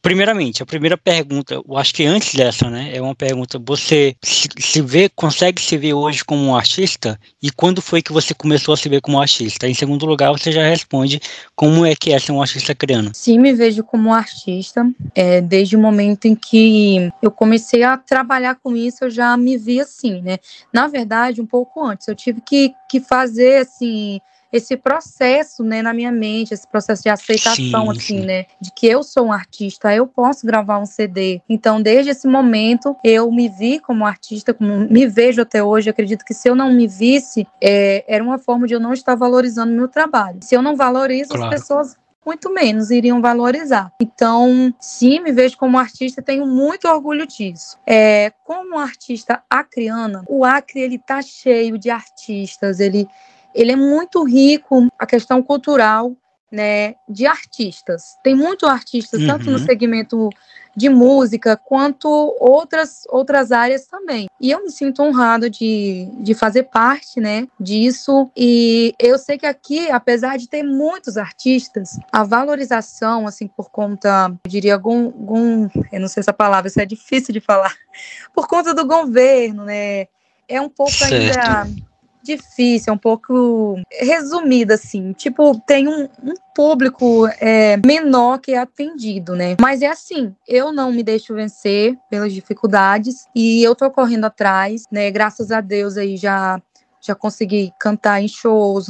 Primeiramente, 0.02 0.62
a 0.62 0.66
primeira 0.66 0.96
pergunta, 0.96 1.54
eu 1.54 1.76
acho 1.76 1.94
que 1.94 2.04
antes 2.04 2.34
dessa, 2.34 2.70
né, 2.70 2.90
é 2.94 3.02
uma 3.02 3.14
pergunta, 3.14 3.58
você 3.58 4.16
se, 4.22 4.80
vê, 4.80 5.10
consegue 5.10 5.60
se 5.60 5.76
ver 5.76 5.92
hoje 5.92 6.24
como 6.24 6.42
um 6.42 6.56
artista? 6.56 7.20
E 7.42 7.50
quando 7.50 7.82
foi 7.82 8.00
que 8.00 8.12
você 8.12 8.32
começou 8.32 8.72
a 8.72 8.76
se 8.76 8.88
ver 8.88 9.02
como 9.02 9.18
um 9.18 9.20
artista? 9.20 9.68
Em 9.68 9.74
segundo 9.74 10.06
lugar, 10.06 10.30
você 10.30 10.50
já 10.50 10.62
responde 10.66 11.20
como 11.54 11.84
é 11.84 11.94
que 11.94 12.12
é 12.12 12.18
ser 12.18 12.32
um 12.32 12.40
artista 12.40 12.74
criando. 12.74 13.10
Sim, 13.14 13.38
me 13.38 13.52
vejo 13.52 13.84
como 13.84 14.12
artista. 14.12 14.90
É, 15.14 15.42
desde 15.42 15.76
o 15.76 15.80
momento 15.80 16.24
em 16.24 16.34
que 16.34 17.10
eu 17.20 17.30
comecei 17.30 17.82
a 17.82 17.98
trabalhar 17.98 18.54
com 18.54 18.74
isso, 18.74 19.04
eu 19.04 19.10
já 19.10 19.36
me 19.36 19.58
vi 19.58 19.80
assim, 19.80 20.22
né? 20.22 20.38
Na 20.72 20.86
verdade, 20.88 21.42
um 21.42 21.46
pouco 21.46 21.84
antes, 21.84 22.08
eu 22.08 22.14
tive 22.14 22.40
que, 22.40 22.72
que 22.88 23.00
fazer, 23.00 23.58
assim, 23.58 24.20
esse 24.52 24.76
processo, 24.76 25.62
né, 25.62 25.82
na 25.82 25.92
minha 25.94 26.10
mente, 26.10 26.52
esse 26.52 26.66
processo 26.66 27.02
de 27.02 27.08
aceitação, 27.08 27.54
sim, 27.54 27.90
assim, 27.90 28.00
sim. 28.00 28.20
né, 28.26 28.46
de 28.60 28.70
que 28.72 28.86
eu 28.86 29.02
sou 29.02 29.26
um 29.26 29.32
artista, 29.32 29.94
eu 29.94 30.06
posso 30.06 30.46
gravar 30.46 30.78
um 30.78 30.86
CD. 30.86 31.40
Então, 31.48 31.80
desde 31.80 32.10
esse 32.10 32.26
momento, 32.26 32.96
eu 33.04 33.30
me 33.30 33.48
vi 33.48 33.78
como 33.78 34.04
artista, 34.04 34.52
como 34.52 34.78
me 34.90 35.06
vejo 35.06 35.42
até 35.42 35.62
hoje. 35.62 35.90
Acredito 35.90 36.24
que 36.24 36.34
se 36.34 36.48
eu 36.48 36.54
não 36.54 36.72
me 36.72 36.86
visse, 36.86 37.46
é, 37.62 38.04
era 38.08 38.22
uma 38.22 38.38
forma 38.38 38.66
de 38.66 38.74
eu 38.74 38.80
não 38.80 38.92
estar 38.92 39.14
valorizando 39.14 39.72
meu 39.72 39.88
trabalho. 39.88 40.38
Se 40.42 40.54
eu 40.54 40.62
não 40.62 40.76
valorizo, 40.76 41.30
claro. 41.30 41.44
as 41.44 41.60
pessoas 41.60 41.96
muito 42.24 42.52
menos 42.52 42.90
iriam 42.90 43.20
valorizar. 43.20 43.92
Então, 44.00 44.74
sim, 44.78 45.20
me 45.20 45.32
vejo 45.32 45.56
como 45.56 45.78
artista, 45.78 46.20
tenho 46.20 46.46
muito 46.46 46.86
orgulho 46.86 47.26
disso. 47.26 47.78
É, 47.86 48.32
como 48.44 48.78
artista 48.78 49.42
acriana, 49.48 50.24
o 50.28 50.44
Acre 50.44 50.80
ele 50.80 50.98
tá 50.98 51.22
cheio 51.22 51.78
de 51.78 51.90
artistas, 51.90 52.78
ele 52.78 53.08
ele 53.54 53.72
é 53.72 53.76
muito 53.76 54.22
rico 54.24 54.88
a 54.98 55.06
questão 55.06 55.42
cultural, 55.42 56.16
né, 56.50 56.96
de 57.08 57.26
artistas. 57.26 58.16
Tem 58.24 58.34
muito 58.34 58.66
artistas, 58.66 59.20
uhum. 59.20 59.26
tanto 59.26 59.50
no 59.50 59.58
uhum. 59.58 59.64
segmento 59.64 60.30
de 60.76 60.88
música, 60.88 61.56
quanto 61.56 62.08
outras, 62.38 63.02
outras 63.08 63.52
áreas 63.52 63.86
também. 63.86 64.28
E 64.40 64.50
eu 64.50 64.62
me 64.62 64.70
sinto 64.70 65.02
honrada 65.02 65.50
de, 65.50 66.08
de 66.20 66.32
fazer 66.32 66.64
parte, 66.64 67.20
né, 67.20 67.46
disso. 67.58 68.30
E 68.36 68.94
eu 68.98 69.18
sei 69.18 69.36
que 69.36 69.46
aqui, 69.46 69.90
apesar 69.90 70.38
de 70.38 70.48
ter 70.48 70.62
muitos 70.62 71.16
artistas, 71.16 71.98
a 72.10 72.24
valorização, 72.24 73.26
assim, 73.26 73.46
por 73.46 73.70
conta, 73.70 74.28
eu 74.44 74.50
diria, 74.50 74.74
algum, 74.74 75.06
algum 75.06 75.68
eu 75.92 76.00
não 76.00 76.08
sei 76.08 76.20
essa 76.20 76.32
palavra, 76.32 76.68
isso 76.68 76.80
é 76.80 76.86
difícil 76.86 77.32
de 77.32 77.40
falar, 77.40 77.74
por 78.34 78.46
conta 78.46 78.72
do 78.72 78.86
governo, 78.86 79.64
né, 79.64 80.06
é 80.48 80.60
um 80.60 80.68
pouco 80.68 80.92
certo. 80.92 81.14
ainda 81.14 81.89
difícil, 82.22 82.90
é 82.90 82.94
um 82.94 82.98
pouco 82.98 83.80
resumida, 83.90 84.74
assim. 84.74 85.12
Tipo, 85.12 85.60
tem 85.66 85.88
um, 85.88 86.08
um 86.22 86.34
público 86.54 87.26
é, 87.40 87.76
menor 87.78 88.38
que 88.38 88.52
é 88.52 88.58
atendido, 88.58 89.34
né? 89.34 89.56
Mas 89.60 89.82
é 89.82 89.86
assim, 89.86 90.34
eu 90.46 90.72
não 90.72 90.92
me 90.92 91.02
deixo 91.02 91.34
vencer 91.34 91.96
pelas 92.10 92.32
dificuldades 92.32 93.26
e 93.34 93.62
eu 93.62 93.74
tô 93.74 93.90
correndo 93.90 94.24
atrás, 94.24 94.84
né? 94.90 95.10
Graças 95.10 95.50
a 95.50 95.60
Deus 95.60 95.96
aí 95.96 96.16
já, 96.16 96.60
já 97.00 97.14
consegui 97.14 97.72
cantar 97.78 98.22
em 98.22 98.28
shows, 98.28 98.88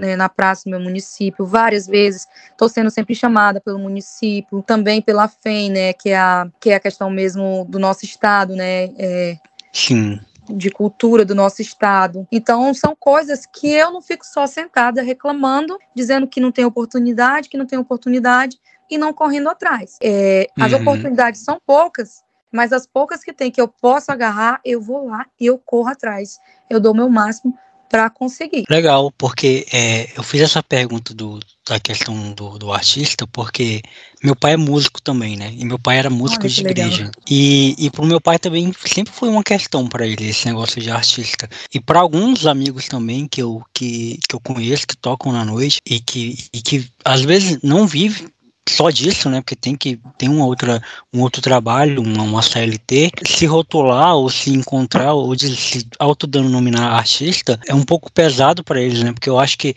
né, 0.00 0.16
na 0.16 0.28
praça 0.28 0.64
do 0.64 0.70
meu 0.70 0.80
município 0.80 1.44
várias 1.44 1.86
vezes. 1.86 2.26
Estou 2.50 2.68
sendo 2.68 2.90
sempre 2.90 3.14
chamada 3.14 3.60
pelo 3.60 3.78
município, 3.78 4.62
também 4.62 5.02
pela 5.02 5.28
FEM, 5.28 5.70
né, 5.70 5.92
que 5.92 6.08
é 6.08 6.18
a, 6.18 6.48
que 6.58 6.70
é 6.70 6.76
a 6.76 6.80
questão 6.80 7.10
mesmo 7.10 7.66
do 7.68 7.78
nosso 7.78 8.04
estado, 8.04 8.56
né. 8.56 8.84
É, 8.98 9.36
Sim 9.72 10.18
de 10.48 10.70
cultura 10.70 11.24
do 11.24 11.34
nosso 11.34 11.60
estado. 11.62 12.26
Então, 12.30 12.72
são 12.74 12.96
coisas 12.98 13.46
que 13.46 13.70
eu 13.70 13.92
não 13.92 14.02
fico 14.02 14.24
só 14.24 14.46
sentada 14.46 15.02
reclamando, 15.02 15.78
dizendo 15.94 16.26
que 16.26 16.40
não 16.40 16.52
tem 16.52 16.64
oportunidade, 16.64 17.48
que 17.48 17.58
não 17.58 17.66
tem 17.66 17.78
oportunidade 17.78 18.58
e 18.90 18.98
não 18.98 19.12
correndo 19.12 19.48
atrás. 19.48 19.96
É, 20.02 20.48
as 20.58 20.72
uhum. 20.72 20.80
oportunidades 20.80 21.42
são 21.42 21.60
poucas, 21.64 22.24
mas 22.52 22.72
as 22.72 22.86
poucas 22.86 23.22
que 23.22 23.32
tem 23.32 23.50
que 23.50 23.60
eu 23.60 23.68
posso 23.68 24.10
agarrar, 24.10 24.60
eu 24.64 24.80
vou 24.80 25.08
lá 25.08 25.26
e 25.38 25.46
eu 25.46 25.58
corro 25.58 25.88
atrás. 25.88 26.38
Eu 26.68 26.80
dou 26.80 26.92
o 26.92 26.96
meu 26.96 27.08
máximo 27.08 27.56
para 27.90 28.08
conseguir. 28.08 28.64
Legal, 28.70 29.12
porque 29.18 29.66
é, 29.72 30.08
eu 30.16 30.22
fiz 30.22 30.40
essa 30.40 30.62
pergunta 30.62 31.12
do, 31.12 31.40
da 31.68 31.80
questão 31.80 32.32
do, 32.32 32.56
do, 32.56 32.72
artista, 32.72 33.26
porque 33.26 33.82
meu 34.22 34.36
pai 34.36 34.52
é 34.52 34.56
músico 34.56 35.02
também, 35.02 35.36
né? 35.36 35.52
E 35.56 35.64
meu 35.64 35.76
pai 35.76 35.98
era 35.98 36.08
músico 36.08 36.44
Olha, 36.44 36.54
de 36.54 36.60
igreja. 36.60 37.10
E, 37.28 37.74
e 37.76 37.90
pro 37.90 38.06
meu 38.06 38.20
pai 38.20 38.38
também 38.38 38.72
sempre 38.86 39.12
foi 39.12 39.28
uma 39.28 39.42
questão 39.42 39.88
para 39.88 40.06
ele 40.06 40.28
esse 40.28 40.46
negócio 40.46 40.80
de 40.80 40.88
artista. 40.88 41.50
E 41.74 41.80
para 41.80 41.98
alguns 41.98 42.46
amigos 42.46 42.86
também 42.86 43.26
que 43.26 43.42
eu, 43.42 43.60
que, 43.74 44.20
que 44.28 44.36
eu 44.36 44.40
conheço, 44.40 44.86
que 44.86 44.96
tocam 44.96 45.32
na 45.32 45.44
noite 45.44 45.80
e 45.84 45.98
que, 45.98 46.38
e 46.52 46.62
que 46.62 46.88
às 47.04 47.22
vezes 47.22 47.58
não 47.60 47.88
vivem 47.88 48.28
só 48.76 48.90
disso, 48.90 49.28
né? 49.28 49.40
Porque 49.40 49.56
tem 49.56 49.74
que 49.74 49.98
tem 50.16 50.28
uma 50.28 50.46
outra, 50.46 50.82
um 51.12 51.20
outro 51.20 51.42
trabalho, 51.42 52.02
uma, 52.02 52.22
uma 52.22 52.42
CLT, 52.42 53.10
se 53.26 53.46
rotular 53.46 54.14
ou 54.16 54.30
se 54.30 54.50
encontrar 54.50 55.14
ou 55.14 55.34
de, 55.34 55.56
se 55.56 55.86
autodenominar 55.98 56.94
artista 56.94 57.58
é 57.66 57.74
um 57.74 57.84
pouco 57.84 58.12
pesado 58.12 58.62
para 58.64 58.80
eles, 58.80 59.02
né? 59.02 59.12
Porque 59.12 59.28
eu 59.28 59.38
acho 59.38 59.58
que 59.58 59.74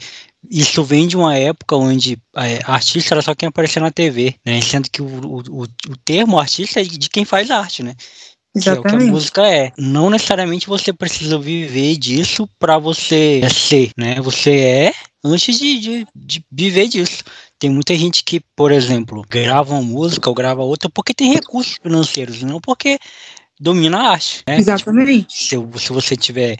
isso 0.50 0.83
vem 0.83 1.07
de 1.07 1.15
uma 1.15 1.38
época 1.38 1.75
onde 1.75 2.17
é, 2.35 2.59
artista 2.65 3.13
era 3.13 3.21
só 3.21 3.33
quem 3.33 3.47
aparecia 3.47 3.81
na 3.81 3.91
TV, 3.91 4.35
né? 4.45 4.62
Sendo 4.62 4.89
que 4.89 5.01
o, 5.01 5.05
o, 5.05 5.63
o 5.63 5.97
termo 6.03 6.38
artista 6.38 6.81
é 6.81 6.83
de 6.83 7.09
quem 7.09 7.25
faz 7.25 7.50
arte, 7.50 7.83
né? 7.83 7.95
Exatamente. 8.55 8.55
Que 8.55 8.69
é 8.69 8.73
o 8.73 9.00
que 9.00 9.03
a 9.03 9.12
música 9.12 9.47
é. 9.47 9.71
Não 9.77 10.09
necessariamente 10.09 10.67
você 10.67 10.93
precisa 10.93 11.39
viver 11.39 11.97
disso 11.97 12.47
para 12.59 12.77
você 12.77 13.41
ser, 13.50 13.89
né? 13.97 14.21
Você 14.21 14.51
é 14.51 14.93
antes 15.23 15.57
de, 15.57 15.79
de, 15.79 16.07
de, 16.15 16.45
viver 16.51 16.88
disso. 16.88 17.23
Tem 17.63 17.70
muita 17.70 17.96
gente 17.96 18.25
que, 18.25 18.41
por 18.58 18.74
exemplo, 18.74 19.24
grava 19.29 19.74
uma 19.74 19.82
música 19.82 20.27
ou 20.27 20.36
grava 20.36 20.62
outra 20.62 20.89
porque 20.89 21.13
tem 21.13 21.32
recursos 21.32 21.79
financeiros, 21.82 22.43
não 22.43 22.60
porque 22.60 23.00
domina 23.58 24.00
a 24.00 24.10
arte. 24.10 24.43
Né? 24.46 24.58
Exatamente. 24.58 25.48
Tipo, 25.48 25.79
se, 25.79 25.86
se 25.86 25.93
você 25.93 26.17
tiver 26.17 26.58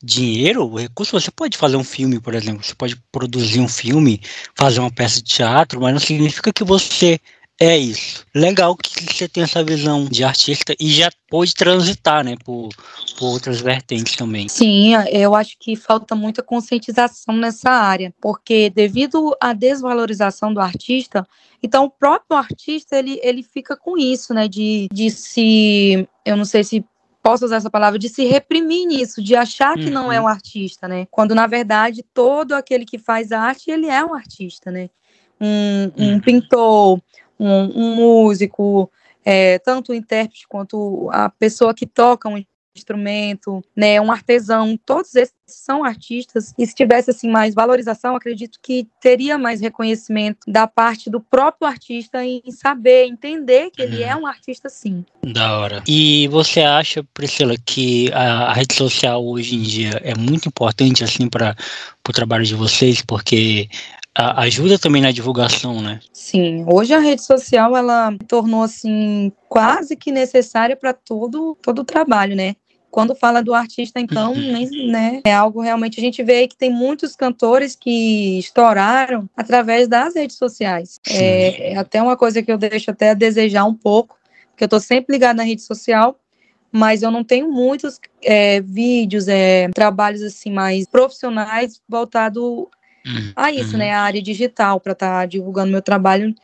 dinheiro, 0.00 0.76
recurso, 0.76 1.18
você 1.18 1.28
pode 1.32 1.58
fazer 1.58 1.74
um 1.74 1.82
filme, 1.82 2.20
por 2.20 2.36
exemplo. 2.36 2.62
Você 2.62 2.72
pode 2.72 2.94
produzir 3.10 3.58
um 3.58 3.66
filme, 3.66 4.20
fazer 4.54 4.78
uma 4.78 4.92
peça 4.92 5.16
de 5.16 5.24
teatro, 5.24 5.80
mas 5.80 5.92
não 5.92 5.98
significa 5.98 6.52
que 6.52 6.62
você 6.62 7.18
é 7.60 7.78
isso. 7.78 8.24
Legal 8.34 8.76
que 8.76 9.14
você 9.14 9.28
tem 9.28 9.44
essa 9.44 9.62
visão 9.62 10.04
de 10.06 10.24
artista 10.24 10.74
e 10.78 10.90
já 10.90 11.10
pôde 11.28 11.54
transitar, 11.54 12.24
né, 12.24 12.36
por, 12.44 12.68
por 13.18 13.26
outras 13.26 13.60
vertentes 13.60 14.16
também. 14.16 14.48
Sim, 14.48 14.92
eu 15.10 15.34
acho 15.34 15.56
que 15.58 15.76
falta 15.76 16.14
muita 16.14 16.42
conscientização 16.42 17.36
nessa 17.36 17.70
área, 17.70 18.12
porque 18.20 18.70
devido 18.70 19.36
à 19.40 19.52
desvalorização 19.52 20.52
do 20.52 20.60
artista, 20.60 21.26
então 21.62 21.84
o 21.84 21.90
próprio 21.90 22.36
artista, 22.36 22.96
ele, 22.96 23.20
ele 23.22 23.42
fica 23.42 23.76
com 23.76 23.96
isso, 23.96 24.34
né, 24.34 24.48
de, 24.48 24.88
de 24.92 25.10
se, 25.10 26.08
eu 26.24 26.36
não 26.36 26.44
sei 26.44 26.64
se 26.64 26.84
posso 27.24 27.46
usar 27.46 27.56
essa 27.56 27.70
palavra, 27.70 27.98
de 27.98 28.10
se 28.10 28.26
reprimir 28.26 28.86
nisso, 28.86 29.22
de 29.22 29.34
achar 29.34 29.74
que 29.76 29.86
uhum. 29.86 29.90
não 29.90 30.12
é 30.12 30.18
uhum. 30.18 30.26
um 30.26 30.28
artista, 30.28 30.86
né? 30.86 31.06
Quando 31.10 31.34
na 31.34 31.46
verdade 31.46 32.04
todo 32.12 32.52
aquele 32.52 32.84
que 32.84 32.98
faz 32.98 33.32
arte, 33.32 33.70
ele 33.70 33.86
é 33.86 34.04
um 34.04 34.12
artista, 34.12 34.70
né? 34.70 34.90
Um, 35.40 35.90
um 35.96 36.12
uhum. 36.12 36.20
pintor, 36.20 37.00
um, 37.38 37.62
um 37.74 37.94
músico, 37.96 38.90
é, 39.24 39.58
tanto 39.58 39.92
o 39.92 39.94
intérprete 39.94 40.46
quanto 40.48 41.08
a 41.12 41.28
pessoa 41.30 41.74
que 41.74 41.86
toca 41.86 42.28
um 42.28 42.42
instrumento, 42.76 43.64
né, 43.76 44.00
um 44.00 44.10
artesão, 44.10 44.78
todos 44.84 45.14
esses 45.14 45.34
são 45.46 45.84
artistas 45.84 46.52
e 46.58 46.66
se 46.66 46.74
tivesse 46.74 47.10
assim 47.10 47.30
mais 47.30 47.54
valorização, 47.54 48.16
acredito 48.16 48.58
que 48.60 48.88
teria 49.00 49.38
mais 49.38 49.60
reconhecimento 49.60 50.38
da 50.48 50.66
parte 50.66 51.08
do 51.08 51.20
próprio 51.20 51.68
artista 51.68 52.24
em 52.24 52.42
saber, 52.50 53.06
entender 53.06 53.70
que 53.70 53.82
ele 53.82 54.02
é 54.02 54.14
uhum. 54.16 54.22
um 54.22 54.26
artista 54.26 54.68
sim. 54.68 55.04
Da 55.22 55.58
hora. 55.58 55.82
E 55.86 56.26
você 56.28 56.60
acha, 56.62 57.04
Priscila, 57.14 57.54
que 57.64 58.10
a, 58.12 58.46
a 58.46 58.52
rede 58.52 58.74
social 58.74 59.24
hoje 59.24 59.54
em 59.54 59.62
dia 59.62 60.00
é 60.02 60.14
muito 60.16 60.48
importante 60.48 61.04
assim 61.04 61.28
para 61.28 61.54
o 62.08 62.12
trabalho 62.12 62.44
de 62.44 62.54
vocês, 62.54 63.02
porque 63.02 63.68
ajuda 64.16 64.78
também 64.78 65.02
na 65.02 65.10
divulgação, 65.10 65.82
né? 65.82 66.00
Sim, 66.12 66.64
hoje 66.68 66.94
a 66.94 66.98
rede 66.98 67.22
social 67.22 67.76
ela 67.76 68.14
tornou 68.28 68.62
assim 68.62 69.32
quase 69.48 69.96
que 69.96 70.12
necessária 70.12 70.76
para 70.76 70.92
todo 70.92 71.56
todo 71.60 71.80
o 71.80 71.84
trabalho, 71.84 72.36
né? 72.36 72.54
Quando 72.94 73.16
fala 73.16 73.42
do 73.42 73.52
artista, 73.52 73.98
então, 73.98 74.32
uhum. 74.32 74.52
nem, 74.52 74.86
né, 74.86 75.20
é 75.24 75.34
algo 75.34 75.60
realmente 75.60 75.98
a 75.98 76.00
gente 76.00 76.22
vê 76.22 76.46
que 76.46 76.56
tem 76.56 76.70
muitos 76.70 77.16
cantores 77.16 77.74
que 77.74 78.38
estouraram 78.38 79.28
através 79.36 79.88
das 79.88 80.14
redes 80.14 80.36
sociais. 80.36 81.00
É, 81.10 81.72
é, 81.72 81.76
até 81.76 82.00
uma 82.00 82.16
coisa 82.16 82.40
que 82.40 82.52
eu 82.52 82.56
deixo 82.56 82.92
até 82.92 83.10
a 83.10 83.14
desejar 83.14 83.64
um 83.64 83.74
pouco, 83.74 84.16
porque 84.50 84.62
eu 84.62 84.66
estou 84.66 84.78
sempre 84.78 85.12
ligada 85.12 85.38
na 85.38 85.42
rede 85.42 85.62
social, 85.62 86.16
mas 86.70 87.02
eu 87.02 87.10
não 87.10 87.24
tenho 87.24 87.50
muitos 87.50 87.98
é, 88.22 88.60
vídeos, 88.60 89.26
é, 89.26 89.68
trabalhos 89.70 90.22
assim 90.22 90.52
mais 90.52 90.86
profissionais 90.86 91.80
voltado. 91.88 92.70
A 93.36 93.52
isso, 93.52 93.76
né, 93.76 93.92
a 93.92 94.02
área 94.02 94.22
digital, 94.22 94.80
para 94.80 94.92
estar 94.92 95.20
tá 95.20 95.26
divulgando 95.26 95.72
meu 95.72 95.82
trabalho 95.82 96.34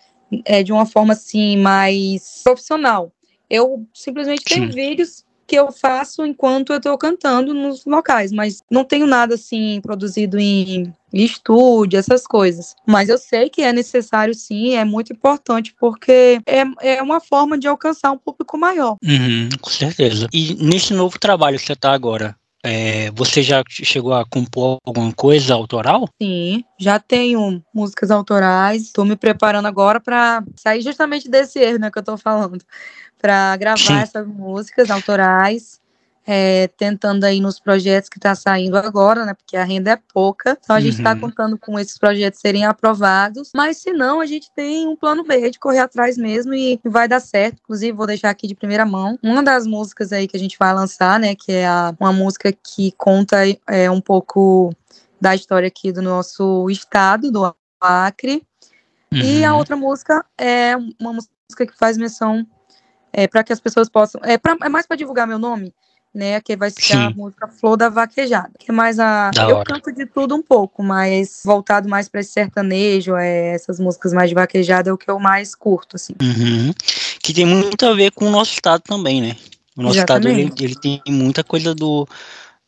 é, 0.45 0.63
de 0.63 0.73
uma 0.73 0.87
forma 0.87 1.13
assim 1.13 1.57
mais 1.57 2.43
profissional. 2.45 3.13
Eu 3.49 3.87
simplesmente 3.93 4.43
Sim. 4.47 4.61
tenho 4.61 4.73
vídeos 4.73 5.25
que 5.51 5.57
eu 5.57 5.73
faço 5.73 6.25
enquanto 6.25 6.73
eu 6.73 6.77
estou 6.77 6.97
cantando 6.97 7.53
nos 7.53 7.85
locais, 7.85 8.31
mas 8.31 8.63
não 8.71 8.85
tenho 8.85 9.05
nada 9.05 9.35
assim 9.35 9.81
produzido 9.83 10.39
em 10.39 10.95
estúdio, 11.13 11.99
essas 11.99 12.25
coisas. 12.25 12.77
Mas 12.87 13.09
eu 13.09 13.19
sei 13.19 13.51
que 13.51 13.61
é 13.61 13.73
necessário 13.73 14.33
sim, 14.33 14.77
é 14.77 14.85
muito 14.85 15.13
importante, 15.13 15.75
porque 15.81 16.41
é, 16.47 16.63
é 16.81 17.03
uma 17.03 17.19
forma 17.19 17.59
de 17.59 17.67
alcançar 17.67 18.13
um 18.13 18.19
público 18.19 18.57
maior. 18.57 18.97
Uhum, 19.03 19.49
com 19.61 19.71
certeza. 19.71 20.29
E 20.33 20.55
nesse 20.55 20.95
novo 20.95 21.19
trabalho 21.19 21.59
que 21.59 21.67
você 21.67 21.73
está 21.73 21.91
agora, 21.93 22.37
é, 22.63 23.11
você 23.13 23.43
já 23.43 23.63
chegou 23.69 24.13
a 24.13 24.25
compor 24.25 24.79
alguma 24.85 25.13
coisa 25.13 25.55
autoral? 25.55 26.09
Sim, 26.21 26.65
já 26.79 26.99
tenho 26.99 27.63
músicas 27.75 28.11
autorais. 28.11 28.83
Estou 28.83 29.05
me 29.05 29.17
preparando 29.17 29.67
agora 29.67 30.01
para 30.01 30.45
sair 30.57 30.83
justamente 30.83 31.29
desse 31.29 31.59
erro 31.59 31.79
né, 31.79 31.91
que 31.91 31.99
eu 31.99 32.01
estou 32.01 32.19
falando, 32.19 32.63
para 33.21 33.57
gravar 33.57 33.79
Sim. 33.79 33.95
essas 33.95 34.27
músicas 34.27 34.91
autorais 34.91 35.80
é, 36.27 36.69
tentando 36.69 37.25
aí 37.25 37.41
nos 37.41 37.59
projetos 37.59 38.09
que 38.09 38.19
está 38.19 38.35
saindo 38.35 38.77
agora, 38.77 39.25
né? 39.25 39.35
Porque 39.35 39.57
a 39.57 39.65
renda 39.65 39.93
é 39.93 39.99
pouca. 40.13 40.57
Então 40.63 40.77
a 40.77 40.81
gente 40.81 40.99
está 40.99 41.13
uhum. 41.13 41.21
contando 41.21 41.59
com 41.59 41.79
esses 41.79 41.99
projetos 41.99 42.41
serem 42.41 42.65
aprovados. 42.65 43.51
Mas 43.55 43.79
se 43.79 43.93
não, 43.93 44.21
a 44.21 44.27
gente 44.27 44.51
tem 44.55 44.87
um 44.87 44.97
plano 44.97 45.25
B 45.25 45.51
de 45.51 45.59
correr 45.59 45.79
atrás 45.79 46.17
mesmo 46.17 46.55
e 46.55 46.81
vai 46.85 47.09
dar 47.09 47.21
certo. 47.21 47.59
Inclusive, 47.65 47.93
vou 47.93 48.07
deixar 48.07 48.31
aqui 48.31 48.47
de 48.47 48.55
primeira 48.55 48.85
mão 48.85 49.19
uma 49.23 49.43
das 49.43 49.67
músicas 49.67 50.13
aí 50.13 50.29
que 50.29 50.37
a 50.37 50.41
gente 50.41 50.57
vai 50.59 50.73
lançar, 50.75 51.19
né? 51.19 51.35
Que 51.35 51.53
é 51.53 51.67
a, 51.67 51.95
uma 51.99 52.13
música 52.13 52.53
que 52.53 52.93
conta 52.93 53.39
é, 53.67 53.91
um 53.91 54.01
pouco 54.01 54.75
da 55.21 55.35
história 55.35 55.69
aqui 55.69 55.91
do 55.91 56.03
nosso 56.03 56.69
estado, 56.71 57.31
do 57.31 57.55
Acre. 57.81 58.43
Uhum. 59.13 59.19
E 59.19 59.45
a 59.45 59.53
uhum. 59.53 59.59
outra 59.59 59.75
música 59.75 60.25
é 60.39 60.77
uma 61.01 61.13
música 61.13 61.67
que 61.67 61.77
faz 61.77 61.97
menção 61.97 62.47
é, 63.13 63.27
para 63.27 63.43
que 63.43 63.53
as 63.53 63.59
pessoas 63.59 63.89
possam. 63.89 64.21
É, 64.23 64.39
pra, 64.39 64.57
é 64.63 64.69
mais 64.69 64.87
para 64.87 64.97
divulgar 64.97 65.27
meu 65.27 65.39
nome 65.39 65.75
né? 66.15 66.41
Que 66.41 66.57
vai 66.57 66.71
ser 66.71 66.83
Sim. 66.83 66.97
a 66.97 67.11
música 67.11 67.49
Flor 67.49 67.77
da 67.77 67.89
Vaquejada. 67.89 68.51
Que 68.59 68.71
é 68.71 68.75
mais 68.75 68.99
a. 68.99 69.31
Da 69.31 69.49
eu 69.49 69.57
hora. 69.57 69.65
canto 69.65 69.93
de 69.93 70.07
tudo 70.07 70.35
um 70.35 70.43
pouco, 70.43 70.83
mas 70.83 71.43
voltado 71.45 71.89
mais 71.89 72.09
para 72.09 72.21
esse 72.21 72.33
sertanejo, 72.33 73.17
é, 73.17 73.55
essas 73.55 73.79
músicas 73.79 74.13
mais 74.13 74.29
de 74.29 74.35
vaquejada 74.35 74.91
é 74.91 74.93
o 74.93 74.99
que 74.99 75.11
eu 75.11 75.19
mais 75.19 75.55
curto, 75.55 75.97
assim. 75.97 76.15
Uhum. 76.21 76.73
Que 77.23 77.33
tem 77.33 77.47
muito 77.47 77.85
a 77.87 77.95
ver 77.95 78.11
com 78.13 78.27
o 78.27 78.31
nosso 78.31 78.53
estado 78.53 78.83
também, 78.83 79.21
né? 79.21 79.37
O 79.77 79.83
nosso 79.83 79.99
Exatamente. 79.99 80.43
estado 80.43 80.63
ele, 80.65 80.73
ele, 80.73 80.81
tem 80.81 81.01
muita 81.09 81.45
coisa 81.45 81.75
do, 81.75 82.07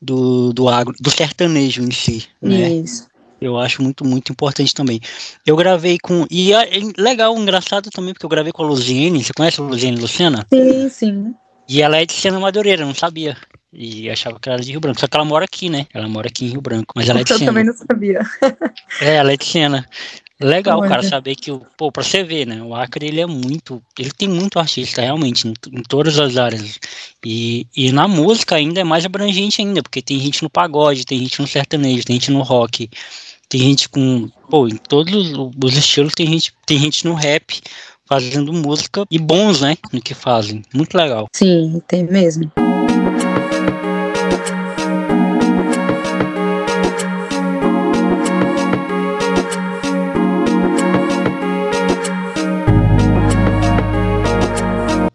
do, 0.01 0.53
do 0.53 0.69
agro, 0.69 0.95
do 1.01 1.11
sertanejo 1.11 1.83
em 1.83 1.91
si, 1.91 2.27
né? 2.41 2.69
Isso. 2.71 3.11
Eu 3.41 3.59
acho 3.59 3.83
muito, 3.83 4.05
muito 4.07 4.31
importante 4.31 4.73
também. 4.73 5.01
Eu 5.45 5.57
gravei 5.57 5.99
com. 5.99 6.25
E 6.31 6.53
é 6.53 6.65
legal, 6.97 7.37
engraçado 7.37 7.91
também, 7.91 8.13
porque 8.13 8.25
eu 8.25 8.31
gravei 8.31 8.53
com 8.53 8.63
a 8.63 8.67
Luziene. 8.67 9.25
Você 9.25 9.33
conhece 9.33 9.61
a 9.61 9.65
Luziene 9.65 10.01
Luciana? 10.01 10.47
Sim, 10.49 10.89
sim. 10.89 11.35
E 11.69 11.83
ela 11.83 11.99
é 11.99 12.07
de 12.07 12.13
Sena 12.13 12.41
Madureira, 12.41 12.85
não 12.85 12.95
sabia. 12.95 13.37
E 13.73 14.11
achava 14.11 14.39
que 14.39 14.49
ela 14.49 14.57
era 14.57 14.65
de 14.65 14.71
Rio 14.71 14.81
Branco. 14.81 15.01
Só 15.01 15.07
que 15.07 15.17
ela 15.17 15.25
mora 15.25 15.45
aqui, 15.45 15.71
né? 15.71 15.87
Ela 15.95 16.09
mora 16.09 16.29
aqui 16.29 16.45
em 16.45 16.49
Rio 16.49 16.61
Branco. 16.61 16.93
Mas 16.95 17.09
ela 17.09 17.21
é 17.21 17.25
de 17.25 17.29
Sena. 17.31 17.43
Eu 17.43 17.47
também 17.47 17.65
não 17.65 17.75
sabia. 17.75 18.21
é, 19.01 19.17
ela 19.17 19.33
é 19.33 19.37
de 19.37 19.45
Sena. 19.45 19.87
Legal, 20.43 20.81
Olha. 20.81 20.89
cara, 20.89 21.03
saber 21.03 21.37
que, 21.37 21.53
pô, 21.77 21.93
pra 21.93 22.03
você 22.03 22.25
ver, 22.25 22.47
né, 22.47 22.61
o 22.63 22.75
Acre, 22.75 23.07
ele 23.07 23.21
é 23.21 23.27
muito, 23.27 23.81
ele 23.97 24.11
tem 24.11 24.29
muito 24.29 24.59
artista, 24.59 25.01
realmente, 25.01 25.47
em, 25.47 25.55
em, 25.71 25.83
todas 25.83 26.19
as 26.19 26.37
áreas, 26.37 26.81
e, 27.25 27.67
e 27.77 27.93
na 27.93 28.09
música 28.09 28.57
ainda 28.57 28.81
é 28.81 28.85
mais 28.85 29.05
abrangente 29.05 29.61
ainda, 29.61 29.83
porque 29.83 30.03
tem 30.03 30.19
gente 30.19 30.43
no 30.43 30.51
pagode, 30.51 31.07
tem 31.07 31.21
gente 31.21 31.41
no 31.41 31.47
sertanejo, 31.47 32.05
tem 32.05 32.17
gente 32.17 32.33
no 32.33 32.43
rock, 32.43 32.91
tem 33.49 33.61
gente 33.61 33.89
com, 33.89 34.29
pô, 34.51 34.67
em 34.67 34.77
todos 34.77 35.33
os 35.63 35.77
estilos 35.77 36.15
tem 36.15 36.27
gente, 36.27 36.53
tem 36.67 36.79
gente 36.79 37.07
no 37.07 37.15
rap 37.15 37.61
fazendo 38.07 38.53
música 38.53 39.05
e 39.11 39.19
bons, 39.19 39.61
né, 39.61 39.77
no 39.93 40.01
que 40.01 40.15
fazem. 40.15 40.63
Muito 40.75 40.97
legal. 40.97 41.27
Sim, 41.35 41.81
tem 41.87 42.05
mesmo. 42.05 42.51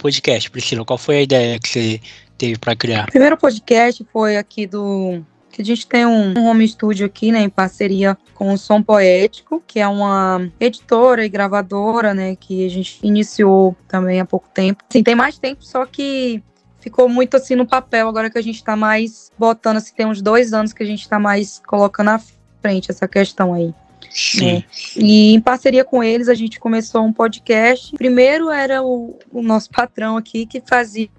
podcast, 0.08 0.50
Priscila? 0.50 0.86
Qual 0.86 0.97
foi 0.97 1.17
a 1.17 1.21
ideia 1.21 1.60
que 1.60 1.67
você 1.67 2.02
teve 2.38 2.58
para 2.58 2.76
criar? 2.76 3.06
O 3.06 3.12
primeiro 3.12 3.36
podcast 3.36 4.06
foi 4.13 4.38
aqui 4.38 4.65
do 4.65 5.21
que 5.51 5.62
a 5.62 5.65
gente 5.65 5.88
tem 5.88 6.05
um, 6.05 6.33
home 6.38 6.67
studio 6.67 7.05
aqui, 7.05 7.31
né, 7.31 7.41
em 7.41 7.49
parceria 7.49 8.17
com 8.33 8.53
o 8.53 8.57
Som 8.57 8.81
Poético, 8.81 9.62
que 9.65 9.79
é 9.79 9.88
uma 9.88 10.47
editora 10.60 11.25
e 11.25 11.29
gravadora, 11.29 12.13
né, 12.13 12.36
que 12.36 12.65
a 12.65 12.69
gente 12.69 12.99
iniciou 13.01 13.75
também 13.88 14.19
há 14.19 14.25
pouco 14.25 14.47
tempo. 14.53 14.83
Sim, 14.89 15.03
tem 15.03 15.15
mais 15.15 15.38
tempo, 15.38 15.63
só 15.63 15.86
que 15.86 16.43
ficou 16.79 17.10
muito 17.10 17.36
assim 17.36 17.55
no 17.55 17.65
papel, 17.65 18.07
agora 18.07 18.29
que 18.29 18.38
a 18.38 18.43
gente 18.43 18.55
está 18.55 18.75
mais 18.75 19.31
botando, 19.38 19.77
assim, 19.77 19.93
tem 19.95 20.05
uns 20.05 20.21
dois 20.21 20.53
anos 20.53 20.73
que 20.73 20.83
a 20.83 20.86
gente 20.86 21.01
está 21.01 21.19
mais 21.19 21.62
colocando 21.65 22.10
à 22.10 22.21
frente 22.62 22.91
essa 22.91 23.07
questão 23.07 23.53
aí. 23.53 23.73
Sim. 24.10 24.45
Né? 24.45 24.63
E 24.95 25.33
em 25.33 25.41
parceria 25.41 25.83
com 25.83 26.03
eles, 26.03 26.29
a 26.29 26.33
gente 26.33 26.60
começou 26.60 27.03
um 27.03 27.13
podcast. 27.13 27.95
Primeiro 27.95 28.49
era 28.49 28.81
o, 28.83 29.17
o 29.31 29.41
nosso 29.41 29.69
patrão 29.69 30.17
aqui 30.17 30.45
que 30.45 30.62
fazia 30.65 31.10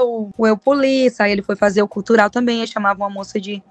o, 0.00 0.30
o 0.36 0.46
Eu 0.46 0.56
Polícia, 0.56 1.24
aí 1.24 1.32
ele 1.32 1.42
foi 1.42 1.56
fazer 1.56 1.82
o 1.82 1.88
cultural 1.88 2.30
também, 2.30 2.60
aí 2.60 2.66
chamava 2.66 3.02
uma 3.02 3.10
moça 3.10 3.40
de 3.40 3.62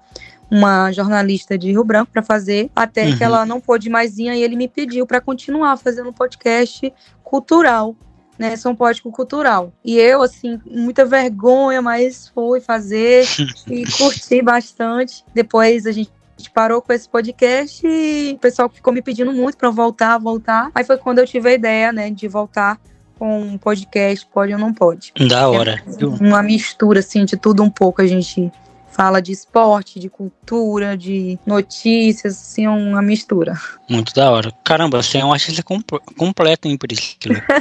uma 0.50 0.92
jornalista 0.92 1.58
de 1.58 1.70
Rio 1.72 1.84
Branco 1.84 2.12
para 2.12 2.22
fazer, 2.22 2.70
até 2.74 3.06
uhum. 3.06 3.16
que 3.16 3.24
ela 3.24 3.44
não 3.44 3.60
pôde 3.60 3.90
mais 3.90 4.16
ir, 4.18 4.30
e 4.32 4.42
ele 4.42 4.56
me 4.56 4.68
pediu 4.68 5.06
para 5.06 5.20
continuar 5.20 5.76
fazendo 5.76 6.10
um 6.10 6.12
podcast 6.12 6.92
cultural, 7.24 7.96
né, 8.38 8.54
São 8.54 8.74
Poético 8.76 9.10
Cultural. 9.10 9.72
E 9.84 9.98
eu, 9.98 10.22
assim, 10.22 10.60
muita 10.64 11.04
vergonha, 11.04 11.82
mas 11.82 12.28
fui 12.28 12.60
fazer 12.60 13.26
e 13.66 13.84
curti 13.92 14.42
bastante. 14.42 15.24
Depois 15.34 15.86
a 15.86 15.92
gente 15.92 16.14
a 16.36 16.38
gente 16.38 16.50
parou 16.50 16.82
com 16.82 16.92
esse 16.92 17.08
podcast 17.08 17.80
e 17.86 18.34
o 18.34 18.38
pessoal 18.38 18.68
ficou 18.68 18.92
me 18.92 19.00
pedindo 19.00 19.32
muito 19.32 19.56
para 19.56 19.70
voltar, 19.70 20.18
voltar. 20.18 20.70
Aí 20.74 20.84
foi 20.84 20.98
quando 20.98 21.18
eu 21.18 21.26
tive 21.26 21.48
a 21.48 21.54
ideia, 21.54 21.90
né, 21.90 22.10
de 22.10 22.28
voltar 22.28 22.78
com 23.18 23.40
um 23.40 23.58
podcast, 23.58 24.26
pode 24.32 24.52
ou 24.52 24.58
não 24.58 24.72
pode. 24.72 25.12
Da 25.28 25.48
hora. 25.48 25.82
É 25.86 26.24
uma 26.24 26.42
mistura, 26.42 27.00
assim, 27.00 27.24
de 27.24 27.36
tudo 27.36 27.62
um 27.62 27.70
pouco. 27.70 28.02
A 28.02 28.06
gente 28.06 28.52
fala 28.96 29.20
de 29.20 29.32
esporte, 29.32 30.00
de 30.00 30.08
cultura, 30.08 30.96
de 30.96 31.38
notícias, 31.46 32.34
assim, 32.34 32.64
é 32.64 32.70
uma 32.70 33.02
mistura. 33.02 33.52
Muito 33.88 34.14
da 34.14 34.30
hora. 34.30 34.50
Caramba, 34.64 35.02
você 35.02 35.18
é 35.18 35.24
um 35.24 35.34
artista 35.34 35.62
completo, 36.16 36.66
hein, 36.66 36.78
Priscila? 36.78 37.42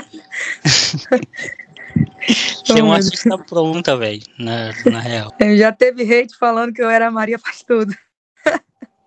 você 2.64 2.80
é 2.80 2.84
um 2.84 2.94
artista 2.94 3.38
pronta, 3.38 3.98
velho, 3.98 4.24
na, 4.40 4.72
na 4.90 5.00
real. 5.00 5.34
Já 5.58 5.74
teve 5.74 6.04
hate 6.04 6.38
falando 6.38 6.74
que 6.74 6.82
eu 6.82 6.90
era 6.90 7.12
Maria 7.12 7.38
Faz 7.38 7.62
Tudo. 7.64 7.94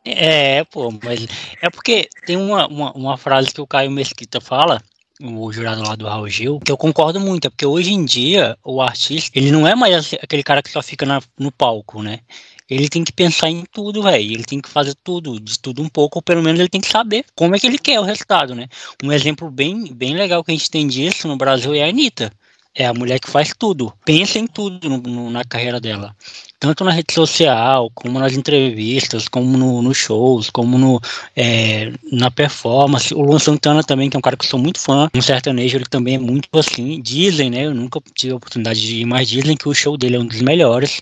É, 0.05 0.65
pô, 0.65 0.91
mas 1.03 1.27
é 1.61 1.69
porque 1.69 2.09
tem 2.25 2.37
uma, 2.37 2.67
uma, 2.67 2.93
uma 2.93 3.19
frase 3.19 3.53
que 3.53 3.61
o 3.61 3.67
Caio 3.67 3.91
Mesquita 3.91 4.41
fala, 4.41 4.83
o 5.21 5.53
jurado 5.53 5.83
lá 5.83 5.97
do 5.97 6.07
Raul 6.07 6.29
Gil, 6.29 6.61
que 6.61 6.71
eu 6.71 6.77
concordo 6.77 7.19
muito, 7.19 7.47
é 7.47 7.51
porque 7.51 7.67
hoje 7.67 7.93
em 7.93 8.05
dia 8.05 8.57
o 8.65 8.81
artista, 8.81 9.39
ele 9.39 9.51
não 9.51 9.67
é 9.67 9.75
mais 9.75 10.15
aquele 10.15 10.43
cara 10.43 10.63
que 10.63 10.71
só 10.71 10.83
fica 10.83 11.05
na, 11.05 11.21
no 11.39 11.51
palco, 11.51 12.03
né? 12.03 12.21
Ele 12.69 12.89
tem 12.89 13.03
que 13.03 13.13
pensar 13.13 13.49
em 13.49 13.65
tudo, 13.73 14.03
velho. 14.03 14.33
Ele 14.33 14.45
tem 14.45 14.61
que 14.61 14.69
fazer 14.69 14.95
tudo, 15.03 15.41
de 15.41 15.59
tudo 15.59 15.83
um 15.83 15.89
pouco, 15.89 16.19
ou 16.19 16.23
pelo 16.23 16.43
menos 16.43 16.61
ele 16.61 16.69
tem 16.69 16.81
que 16.81 16.91
saber 16.91 17.25
como 17.35 17.57
é 17.57 17.59
que 17.59 17.67
ele 17.67 17.79
quer 17.79 17.99
o 17.99 18.05
resultado, 18.05 18.55
né? 18.55 18.69
Um 19.03 19.11
exemplo 19.11 19.51
bem, 19.51 19.93
bem 19.93 20.15
legal 20.15 20.45
que 20.45 20.51
a 20.51 20.55
gente 20.55 20.71
tem 20.71 20.87
disso 20.87 21.27
no 21.27 21.37
Brasil 21.37 21.75
é 21.75 21.83
a 21.83 21.89
Anitta. 21.89 22.31
É 22.75 22.87
a 22.87 22.95
mulher 22.95 23.19
que 23.19 23.31
faz 23.31 23.53
tudo, 23.59 23.93
pensa 24.05 24.39
em 24.39 24.47
tudo 24.47 24.89
no, 24.89 24.99
no, 24.99 25.31
na 25.31 25.43
carreira 25.43 25.81
dela 25.81 26.15
tanto 26.61 26.85
na 26.85 26.91
rede 26.91 27.13
social, 27.13 27.91
como 27.95 28.19
nas 28.19 28.35
entrevistas, 28.35 29.29
como 29.29 29.57
nos 29.57 29.85
no 29.85 29.95
shows, 29.95 30.51
como 30.51 30.77
no, 30.77 31.01
é, 31.37 31.93
na 32.11 32.31
performance. 32.31 33.15
O 33.15 33.23
Luan 33.23 33.39
Santana 33.39 33.83
também, 33.83 34.11
que 34.11 34.17
é 34.17 34.19
um 34.19 34.23
cara 34.23 34.37
que 34.37 34.45
eu 34.45 34.51
sou 34.51 34.59
muito 34.59 34.81
fã, 34.81 35.09
um 35.15 35.23
sertanejo, 35.23 35.77
ele 35.77 35.87
também 35.87 36.17
é 36.17 36.19
muito 36.19 36.49
assim. 36.59 37.01
Dizem, 37.01 37.51
né? 37.51 37.67
Eu 37.67 37.75
nunca 37.75 38.01
tive 38.15 38.33
a 38.33 38.37
oportunidade 38.37 38.81
de 38.81 39.01
ir, 39.01 39.05
mas 39.05 39.29
dizem 39.29 39.57
que 39.57 39.69
o 39.69 39.75
show 39.75 39.97
dele 39.97 40.17
é 40.17 40.19
um 40.19 40.27
dos 40.27 40.41
melhores, 40.41 41.01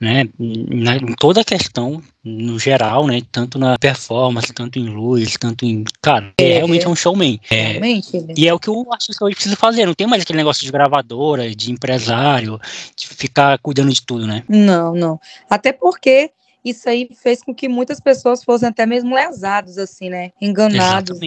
né? 0.00 0.28
Na, 0.38 0.96
em 0.96 1.14
toda 1.14 1.40
a 1.40 1.44
questão, 1.44 2.02
no 2.24 2.58
geral, 2.58 3.06
né? 3.06 3.22
Tanto 3.30 3.58
na 3.58 3.78
performance, 3.78 4.52
tanto 4.52 4.78
em 4.78 4.88
luz, 4.88 5.36
tanto 5.38 5.64
em. 5.64 5.84
Cara, 6.02 6.32
é, 6.38 6.54
realmente 6.54 6.84
é 6.84 6.88
um 6.88 6.96
showman. 6.96 7.40
É, 7.48 7.72
realmente. 7.72 8.20
Né? 8.20 8.34
E 8.36 8.48
é 8.48 8.52
o 8.52 8.58
que 8.58 8.68
o 8.68 8.92
artista 8.92 9.24
hoje 9.24 9.36
precisa 9.36 9.56
fazer. 9.56 9.86
Não 9.86 9.94
tem 9.94 10.06
mais 10.06 10.22
aquele 10.22 10.38
negócio 10.38 10.64
de 10.64 10.72
gravadora, 10.72 11.54
de 11.54 11.70
empresário, 11.70 12.60
de 12.96 13.06
ficar 13.06 13.58
cuidando 13.60 13.92
de 13.92 14.02
tudo, 14.02 14.26
né? 14.26 14.42
Não, 14.48 14.94
não. 14.96 15.20
Até 15.48 15.72
porque 15.72 16.30
isso 16.64 16.88
aí 16.88 17.08
fez 17.14 17.42
com 17.42 17.54
que 17.54 17.68
muitas 17.68 18.00
pessoas 18.00 18.42
fossem 18.42 18.68
até 18.68 18.84
mesmo 18.84 19.14
lesados, 19.14 19.78
assim, 19.78 20.08
né? 20.08 20.32
Enganados. 20.40 21.20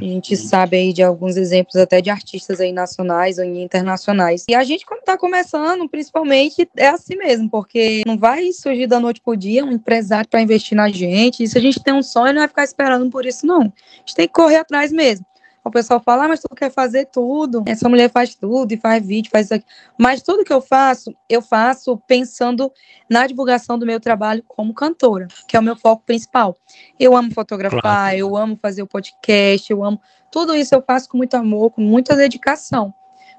E 0.00 0.04
a 0.04 0.08
gente 0.08 0.36
sabe 0.36 0.76
aí 0.76 0.92
de 0.92 1.02
alguns 1.02 1.36
exemplos 1.36 1.76
até 1.76 2.00
de 2.00 2.10
artistas 2.10 2.60
aí 2.60 2.72
nacionais 2.72 3.38
ou 3.38 3.44
internacionais. 3.44 4.44
E 4.48 4.54
a 4.54 4.62
gente, 4.64 4.86
quando 4.86 5.02
tá 5.02 5.16
começando, 5.16 5.88
principalmente, 5.88 6.68
é 6.76 6.88
assim 6.88 7.16
mesmo, 7.16 7.50
porque 7.50 8.02
não 8.06 8.16
vai 8.16 8.52
surgir 8.52 8.86
da 8.86 9.00
noite 9.00 9.20
pro 9.20 9.36
dia 9.36 9.64
um 9.64 9.72
empresário 9.72 10.28
para 10.28 10.40
investir 10.40 10.76
na 10.76 10.88
gente. 10.88 11.42
E 11.42 11.48
se 11.48 11.58
a 11.58 11.60
gente 11.60 11.82
tem 11.82 11.94
um 11.94 12.02
sonho, 12.02 12.32
não 12.32 12.40
vai 12.40 12.48
ficar 12.48 12.64
esperando 12.64 13.10
por 13.10 13.26
isso, 13.26 13.46
não. 13.46 13.62
A 13.62 13.98
gente 13.98 14.14
tem 14.14 14.26
que 14.26 14.32
correr 14.32 14.56
atrás 14.56 14.92
mesmo. 14.92 15.26
O 15.68 15.70
pessoal 15.70 16.00
fala, 16.00 16.24
ah, 16.24 16.28
mas 16.28 16.40
tu 16.40 16.48
quer 16.54 16.70
fazer 16.70 17.06
tudo. 17.06 17.62
Essa 17.66 17.88
mulher 17.88 18.10
faz 18.10 18.34
tudo 18.34 18.72
e 18.72 18.76
faz 18.78 19.06
vídeo, 19.06 19.30
faz 19.30 19.46
isso 19.46 19.54
aqui. 19.54 19.66
Mas 19.98 20.22
tudo 20.22 20.44
que 20.44 20.52
eu 20.52 20.62
faço, 20.62 21.14
eu 21.28 21.42
faço 21.42 21.96
pensando 22.06 22.72
na 23.08 23.26
divulgação 23.26 23.78
do 23.78 23.84
meu 23.84 24.00
trabalho 24.00 24.42
como 24.48 24.72
cantora, 24.72 25.28
que 25.46 25.56
é 25.56 25.60
o 25.60 25.62
meu 25.62 25.76
foco 25.76 26.02
principal. 26.06 26.56
Eu 26.98 27.14
amo 27.14 27.32
fotografar, 27.32 27.82
claro. 27.82 28.16
eu 28.16 28.34
amo 28.34 28.56
fazer 28.56 28.82
o 28.82 28.86
podcast, 28.86 29.70
eu 29.70 29.84
amo. 29.84 30.00
Tudo 30.32 30.54
isso 30.54 30.74
eu 30.74 30.82
faço 30.82 31.08
com 31.08 31.18
muito 31.18 31.34
amor, 31.34 31.70
com 31.70 31.82
muita 31.82 32.16
dedicação. 32.16 32.94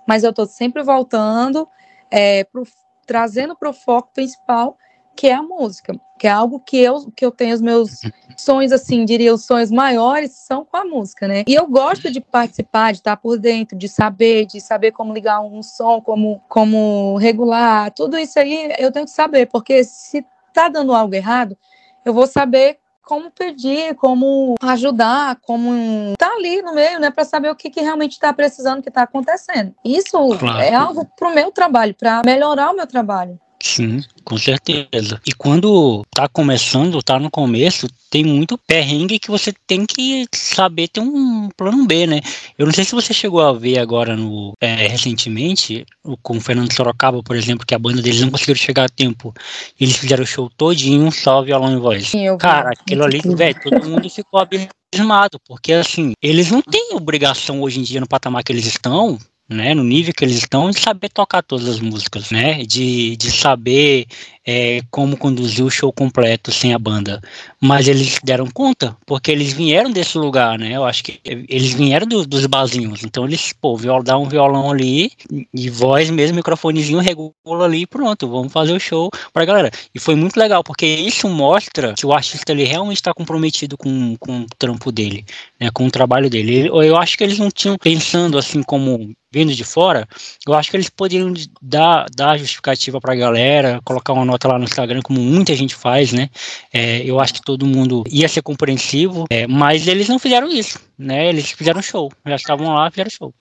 Mas 0.08 0.24
eu 0.24 0.30
estou 0.30 0.46
sempre 0.46 0.84
voltando, 0.84 1.68
é, 2.12 2.44
pro, 2.44 2.64
trazendo 3.08 3.56
para 3.56 3.70
o 3.70 3.74
foco 3.74 4.12
principal, 4.14 4.78
que 5.20 5.28
é 5.28 5.34
a 5.34 5.44
música, 5.44 5.94
que 6.18 6.28
é 6.28 6.32
algo 6.32 6.62
que 6.62 6.78
eu, 6.78 7.12
que 7.14 7.26
eu 7.26 7.30
tenho 7.30 7.54
os 7.54 7.62
meus 7.62 8.00
sonhos, 8.38 8.72
assim, 8.72 9.04
diria, 9.04 9.34
os 9.34 9.44
sonhos 9.44 9.70
maiores 9.70 10.32
são 10.32 10.64
com 10.64 10.78
a 10.78 10.86
música, 10.86 11.28
né? 11.28 11.44
E 11.46 11.54
eu 11.54 11.68
gosto 11.68 12.10
de 12.10 12.22
participar, 12.22 12.94
de 12.94 13.00
estar 13.00 13.18
por 13.18 13.38
dentro, 13.38 13.78
de 13.78 13.90
saber, 13.90 14.46
de 14.46 14.62
saber 14.62 14.94
como 14.94 15.14
ligar 15.14 15.42
um 15.42 15.62
som, 15.62 16.00
como, 16.00 16.42
como 16.48 17.18
regular, 17.18 17.92
tudo 17.92 18.18
isso 18.18 18.40
aí 18.40 18.74
eu 18.80 18.94
tenho 18.94 19.06
que 19.06 19.12
saber, 19.12 19.48
porque 19.48 19.84
se 19.84 20.26
tá 20.54 20.70
dando 20.70 20.96
algo 20.96 21.14
errado, 21.14 21.58
eu 22.06 22.14
vou 22.14 22.26
saber 22.26 22.78
como 23.04 23.30
pedir, 23.30 23.96
como 23.96 24.56
ajudar, 24.62 25.36
como 25.42 26.16
tá 26.18 26.32
ali 26.32 26.62
no 26.62 26.74
meio, 26.74 26.98
né, 26.98 27.12
para 27.12 27.26
saber 27.26 27.52
o 27.52 27.56
que, 27.58 27.70
que 27.70 27.82
realmente 27.82 28.14
está 28.14 28.32
precisando, 28.32 28.80
o 28.80 28.82
que 28.82 28.88
está 28.88 29.02
acontecendo. 29.02 29.76
Isso 29.84 30.18
claro. 30.38 30.62
é 30.62 30.74
algo 30.74 31.06
para 31.18 31.28
o 31.28 31.36
meu 31.36 31.52
trabalho, 31.52 31.94
para 31.94 32.22
melhorar 32.24 32.72
o 32.72 32.76
meu 32.76 32.88
trabalho. 32.88 33.38
Sim, 33.62 34.02
com 34.24 34.38
certeza. 34.38 35.22
E 35.26 35.34
quando 35.34 36.04
tá 36.12 36.30
começando, 36.30 37.04
tá 37.04 37.20
no 37.20 37.30
começo, 37.30 37.88
tem 38.10 38.24
muito 38.24 38.58
perrengue 38.58 39.20
que 39.20 39.30
você 39.30 39.54
tem 39.68 39.86
que 39.86 40.26
saber 40.34 40.88
ter 40.88 41.02
um 41.02 41.50
plano 41.58 41.86
B, 41.86 42.08
né? 42.08 42.22
Eu 42.58 42.66
não 42.66 42.74
sei 42.74 42.86
se 42.86 42.96
você 42.96 43.14
chegou 43.14 43.42
a 43.42 43.52
ver 43.52 43.78
agora 43.78 44.16
no 44.16 44.54
é, 44.62 44.88
recentemente, 44.88 45.86
com 46.24 46.38
o 46.38 46.42
Fernando 46.42 46.74
Sorocaba, 46.74 47.22
por 47.22 47.36
exemplo, 47.36 47.66
que 47.66 47.76
a 47.76 47.80
banda 47.80 48.02
deles 48.02 48.22
não 48.22 48.32
conseguiu 48.32 48.56
chegar 48.56 48.86
a 48.86 48.90
tempo. 48.90 49.34
Eles 49.80 49.98
fizeram 49.98 50.24
o 50.24 50.28
show 50.28 50.50
todinho, 50.56 51.12
só 51.12 51.42
violão 51.42 51.74
e 51.74 51.80
voz. 51.80 52.08
Sim, 52.08 52.38
Cara, 52.38 52.70
aquilo 52.70 53.04
ali, 53.04 53.20
velho, 53.22 53.60
todo 53.62 53.90
mundo 53.90 54.10
ficou 54.10 54.40
abismado, 54.40 55.38
porque 55.46 55.74
assim, 55.74 56.14
eles 56.22 56.50
não 56.50 56.62
têm 56.62 56.92
obrigação 56.94 57.62
hoje 57.62 57.82
em 57.82 57.84
dia 57.84 58.00
no 58.00 58.08
patamar 58.08 58.42
que 58.44 58.54
eles 58.54 58.66
estão 58.66 59.20
né, 59.50 59.74
no 59.74 59.84
nível 59.84 60.14
que 60.14 60.24
eles 60.24 60.38
estão, 60.38 60.70
de 60.70 60.80
saber 60.80 61.10
tocar 61.10 61.42
todas 61.42 61.68
as 61.68 61.80
músicas, 61.80 62.30
né, 62.30 62.64
de, 62.64 63.18
de 63.18 63.32
saber 63.32 64.06
é, 64.46 64.82
como 64.90 65.16
conduzir 65.16 65.64
o 65.64 65.70
show 65.70 65.92
completo 65.94 66.52
sem 66.52 66.74
a 66.74 66.80
banda. 66.80 67.22
Mas 67.62 67.88
eles 67.88 68.20
deram 68.24 68.48
conta, 68.48 68.98
porque 69.06 69.32
eles 69.32 69.54
vieram 69.54 69.92
desse 69.92 70.18
lugar, 70.18 70.58
né? 70.58 70.76
Eu 70.76 70.86
acho 70.86 71.04
que 71.04 71.20
eles 71.24 71.74
vieram 71.74 72.08
do, 72.08 72.26
dos 72.26 72.48
barzinhos. 72.48 73.04
Então 73.04 73.26
eles, 73.26 73.54
pô, 73.54 73.76
viol, 73.76 74.02
dá 74.02 74.18
um 74.18 74.28
violão 74.28 74.72
ali, 74.72 75.12
e 75.54 75.70
voz 75.70 76.10
mesmo, 76.10 76.38
microfonezinho, 76.38 77.00
regula 77.00 77.66
ali 77.66 77.86
pronto, 77.86 78.28
vamos 78.28 78.52
fazer 78.52 78.74
o 78.74 78.80
show 78.80 79.12
pra 79.32 79.46
galera. 79.46 79.70
E 79.94 80.00
foi 80.00 80.16
muito 80.16 80.38
legal, 80.38 80.64
porque 80.64 80.86
isso 80.86 81.28
mostra 81.30 81.94
que 81.94 82.06
o 82.06 82.14
artista 82.14 82.52
ele 82.52 82.64
realmente 82.64 82.98
está 82.98 83.14
comprometido 83.14 83.78
com, 83.78 84.16
com 84.18 84.42
o 84.42 84.46
trampo 84.58 84.92
dele, 84.92 85.26
né? 85.60 85.70
Com 85.72 85.86
o 85.86 85.92
trabalho 85.92 86.30
dele. 86.30 86.68
Eu 86.68 86.98
acho 86.98 87.18
que 87.18 87.24
eles 87.24 87.38
não 87.38 87.52
tinham 87.52 87.78
pensando 87.78 88.38
assim 88.38 88.64
como 88.64 89.16
vindo 89.32 89.54
de 89.54 89.64
fora, 89.64 90.08
eu 90.48 90.54
acho 90.54 90.72
que 90.72 90.78
eles 90.78 90.90
poderiam 90.90 91.32
dar, 91.62 92.08
dar 92.16 92.38
justificativa 92.38 93.00
para 93.00 93.14
a 93.14 93.18
galera, 93.18 93.80
colocar 93.84 94.14
uma 94.14 94.26
nota 94.26 94.48
lá 94.48 94.58
no 94.58 94.64
Instagram, 94.64 95.02
como 95.04 95.20
muita 95.20 95.56
gente 95.56 95.76
faz, 95.76 96.12
né? 96.12 96.30
É, 96.74 97.02
eu 97.04 97.20
acho 97.20 97.34
que 97.34 97.42
todo 97.42 97.66
mundo 97.66 98.04
ia 98.10 98.28
ser 98.28 98.42
compreensivo, 98.42 99.26
é, 99.30 99.46
mas 99.46 99.88
eles 99.88 100.08
não 100.08 100.18
fizeram 100.18 100.50
isso, 100.50 100.80
né? 100.98 101.30
Eles 101.30 101.52
fizeram 101.52 101.82
show, 101.82 102.12
já 102.26 102.36
estavam 102.36 102.74
lá, 102.74 102.90
fizeram 102.90 103.10
show. 103.10 103.34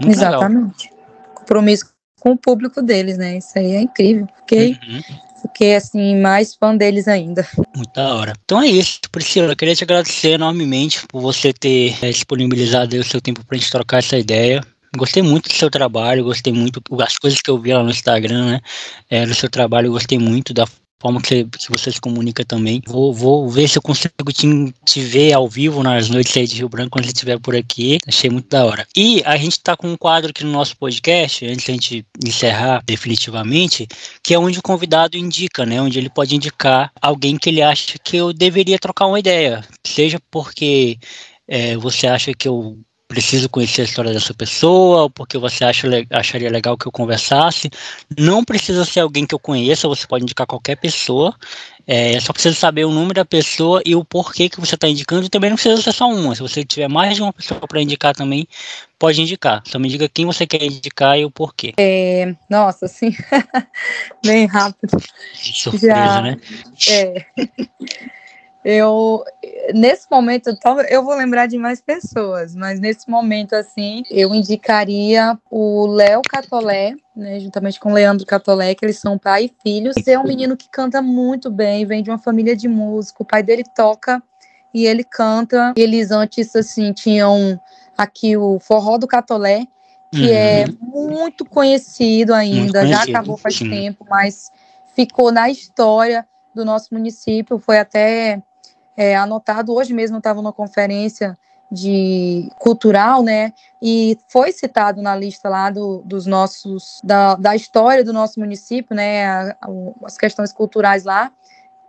Muito 0.00 0.12
Exatamente. 0.12 0.90
Legal. 0.90 1.34
Compromisso 1.34 1.94
com 2.24 2.32
o 2.32 2.38
público 2.38 2.80
deles, 2.80 3.18
né? 3.18 3.36
Isso 3.36 3.58
aí 3.58 3.72
é 3.72 3.80
incrível. 3.82 4.26
Fiquei, 4.40 4.70
uhum. 4.70 5.02
fiquei 5.42 5.76
assim, 5.76 6.20
mais 6.20 6.54
fã 6.54 6.74
deles 6.74 7.06
ainda. 7.06 7.46
Muito 7.76 7.92
da 7.92 8.14
hora. 8.14 8.32
Então 8.44 8.62
é 8.62 8.66
isso, 8.66 9.00
Priscila. 9.12 9.52
Eu 9.52 9.56
queria 9.56 9.76
te 9.76 9.84
agradecer 9.84 10.30
enormemente 10.30 11.06
por 11.06 11.20
você 11.20 11.52
ter 11.52 11.94
é, 12.02 12.10
disponibilizado 12.10 12.96
o 12.96 13.04
seu 13.04 13.20
tempo 13.20 13.44
para 13.44 13.56
a 13.56 13.60
gente 13.60 13.70
trocar 13.70 13.98
essa 13.98 14.18
ideia. 14.18 14.62
Gostei 14.96 15.22
muito 15.22 15.48
do 15.48 15.54
seu 15.54 15.70
trabalho, 15.70 16.24
gostei 16.24 16.52
muito 16.52 16.80
das 16.96 17.18
coisas 17.18 17.40
que 17.40 17.50
eu 17.50 17.58
vi 17.58 17.72
lá 17.72 17.82
no 17.82 17.90
Instagram, 17.90 18.46
né? 18.46 18.60
É, 19.10 19.26
do 19.26 19.34
seu 19.34 19.48
trabalho, 19.48 19.90
gostei 19.92 20.18
muito 20.18 20.54
da 20.54 20.66
forma 21.04 21.20
que 21.20 21.28
você, 21.28 21.44
que 21.44 21.70
você 21.70 21.92
se 21.92 22.00
comunica 22.00 22.44
também. 22.44 22.82
Vou, 22.86 23.12
vou 23.12 23.48
ver 23.50 23.68
se 23.68 23.76
eu 23.76 23.82
consigo 23.82 24.14
te, 24.32 24.74
te 24.86 25.00
ver 25.00 25.34
ao 25.34 25.46
vivo 25.46 25.82
nas 25.82 26.08
noites 26.08 26.34
aí 26.34 26.46
de 26.46 26.56
Rio 26.56 26.68
Branco 26.68 26.90
quando 26.90 27.04
você 27.04 27.12
estiver 27.12 27.38
por 27.38 27.54
aqui. 27.54 27.98
Achei 28.06 28.30
muito 28.30 28.48
da 28.48 28.64
hora. 28.64 28.86
E 28.96 29.22
a 29.26 29.36
gente 29.36 29.60
tá 29.60 29.76
com 29.76 29.88
um 29.88 29.96
quadro 29.96 30.30
aqui 30.30 30.44
no 30.44 30.50
nosso 30.50 30.74
podcast, 30.78 31.44
antes 31.44 31.66
da 31.66 31.72
gente 31.74 32.06
encerrar 32.24 32.82
definitivamente, 32.86 33.86
que 34.22 34.32
é 34.32 34.38
onde 34.38 34.58
o 34.58 34.62
convidado 34.62 35.18
indica, 35.18 35.66
né? 35.66 35.80
Onde 35.82 35.98
ele 35.98 36.08
pode 36.08 36.34
indicar 36.34 36.90
alguém 37.02 37.36
que 37.36 37.50
ele 37.50 37.60
acha 37.60 37.98
que 38.02 38.16
eu 38.16 38.32
deveria 38.32 38.78
trocar 38.78 39.06
uma 39.06 39.18
ideia. 39.18 39.62
Seja 39.86 40.18
porque 40.30 40.98
é, 41.46 41.76
você 41.76 42.06
acha 42.06 42.32
que 42.32 42.48
eu 42.48 42.78
preciso 43.14 43.48
conhecer 43.48 43.82
a 43.82 43.84
história 43.84 44.12
dessa 44.12 44.34
pessoa, 44.34 45.02
ou 45.02 45.10
porque 45.10 45.38
você 45.38 45.64
acha, 45.64 45.86
acharia 46.10 46.50
legal 46.50 46.76
que 46.76 46.84
eu 46.84 46.90
conversasse. 46.90 47.70
Não 48.18 48.44
precisa 48.44 48.84
ser 48.84 49.00
alguém 49.00 49.24
que 49.24 49.34
eu 49.34 49.38
conheça, 49.38 49.86
você 49.86 50.04
pode 50.04 50.24
indicar 50.24 50.48
qualquer 50.48 50.76
pessoa. 50.76 51.32
É, 51.86 52.18
só 52.18 52.32
precisa 52.32 52.56
saber 52.56 52.84
o 52.84 52.90
número 52.90 53.14
da 53.14 53.24
pessoa 53.24 53.80
e 53.84 53.94
o 53.94 54.04
porquê 54.04 54.48
que 54.48 54.58
você 54.58 54.74
está 54.74 54.88
indicando. 54.88 55.26
E 55.26 55.28
também 55.28 55.48
não 55.48 55.56
precisa 55.56 55.80
ser 55.80 55.92
só 55.92 56.08
uma. 56.08 56.34
Se 56.34 56.42
você 56.42 56.64
tiver 56.64 56.88
mais 56.88 57.14
de 57.14 57.22
uma 57.22 57.32
pessoa 57.32 57.60
para 57.60 57.80
indicar 57.80 58.16
também, 58.16 58.48
pode 58.98 59.22
indicar. 59.22 59.62
Só 59.64 59.78
me 59.78 59.88
diga 59.88 60.08
quem 60.08 60.26
você 60.26 60.46
quer 60.46 60.64
indicar 60.64 61.16
e 61.16 61.24
o 61.24 61.30
porquê. 61.30 61.74
É, 61.78 62.34
nossa, 62.50 62.88
sim. 62.88 63.14
Bem 64.26 64.46
rápido. 64.46 64.98
Surpresa, 65.34 65.86
Já, 65.86 66.22
né? 66.22 66.36
É. 66.88 67.26
Eu, 68.64 69.22
nesse 69.74 70.06
momento, 70.10 70.56
eu 70.88 71.04
vou 71.04 71.14
lembrar 71.14 71.46
de 71.46 71.58
mais 71.58 71.82
pessoas, 71.82 72.56
mas 72.56 72.80
nesse 72.80 73.10
momento, 73.10 73.52
assim, 73.52 74.02
eu 74.10 74.34
indicaria 74.34 75.38
o 75.50 75.86
Léo 75.86 76.22
Catolé, 76.22 76.94
né, 77.14 77.38
juntamente 77.40 77.78
com 77.78 77.90
o 77.90 77.94
Leandro 77.94 78.24
Catolé, 78.24 78.74
que 78.74 78.82
eles 78.82 78.98
são 78.98 79.18
pai 79.18 79.44
e 79.44 79.54
filhos. 79.62 79.94
É 80.06 80.18
um 80.18 80.24
menino 80.24 80.56
que 80.56 80.70
canta 80.70 81.02
muito 81.02 81.50
bem, 81.50 81.84
vem 81.84 82.02
de 82.02 82.10
uma 82.10 82.16
família 82.16 82.56
de 82.56 82.66
músico, 82.66 83.22
o 83.22 83.26
pai 83.26 83.42
dele 83.42 83.64
toca 83.76 84.22
e 84.72 84.86
ele 84.86 85.04
canta. 85.04 85.74
Eles 85.76 86.10
antes, 86.10 86.56
assim, 86.56 86.94
tinham 86.94 87.60
aqui 87.98 88.34
o 88.34 88.58
Forró 88.58 88.96
do 88.96 89.06
Catolé, 89.06 89.66
que 90.10 90.32
é 90.32 90.64
uhum. 90.66 90.96
é 90.96 91.00
muito 91.00 91.44
conhecido 91.44 92.32
ainda, 92.32 92.60
muito 92.60 92.72
conhecido, 92.72 92.88
já 92.88 93.02
acabou 93.02 93.36
faz 93.36 93.56
sim. 93.56 93.68
tempo, 93.68 94.06
mas 94.08 94.50
ficou 94.94 95.30
na 95.30 95.50
história 95.50 96.26
do 96.54 96.64
nosso 96.64 96.94
município, 96.94 97.58
foi 97.58 97.78
até 97.78 98.40
é, 98.96 99.16
anotado. 99.16 99.72
Hoje 99.72 99.92
mesmo 99.92 100.18
estava 100.18 100.40
numa 100.40 100.52
conferência 100.52 101.36
de 101.70 102.50
cultural, 102.58 103.22
né? 103.22 103.52
E 103.82 104.16
foi 104.28 104.52
citado 104.52 105.02
na 105.02 105.16
lista 105.16 105.48
lá 105.48 105.70
do, 105.70 106.02
dos 106.04 106.26
nossos 106.26 107.00
da, 107.02 107.34
da 107.34 107.56
história 107.56 108.04
do 108.04 108.12
nosso 108.12 108.38
município, 108.38 108.94
né? 108.94 109.26
A, 109.26 109.56
a, 109.60 109.68
as 110.04 110.16
questões 110.16 110.52
culturais 110.52 111.04
lá 111.04 111.32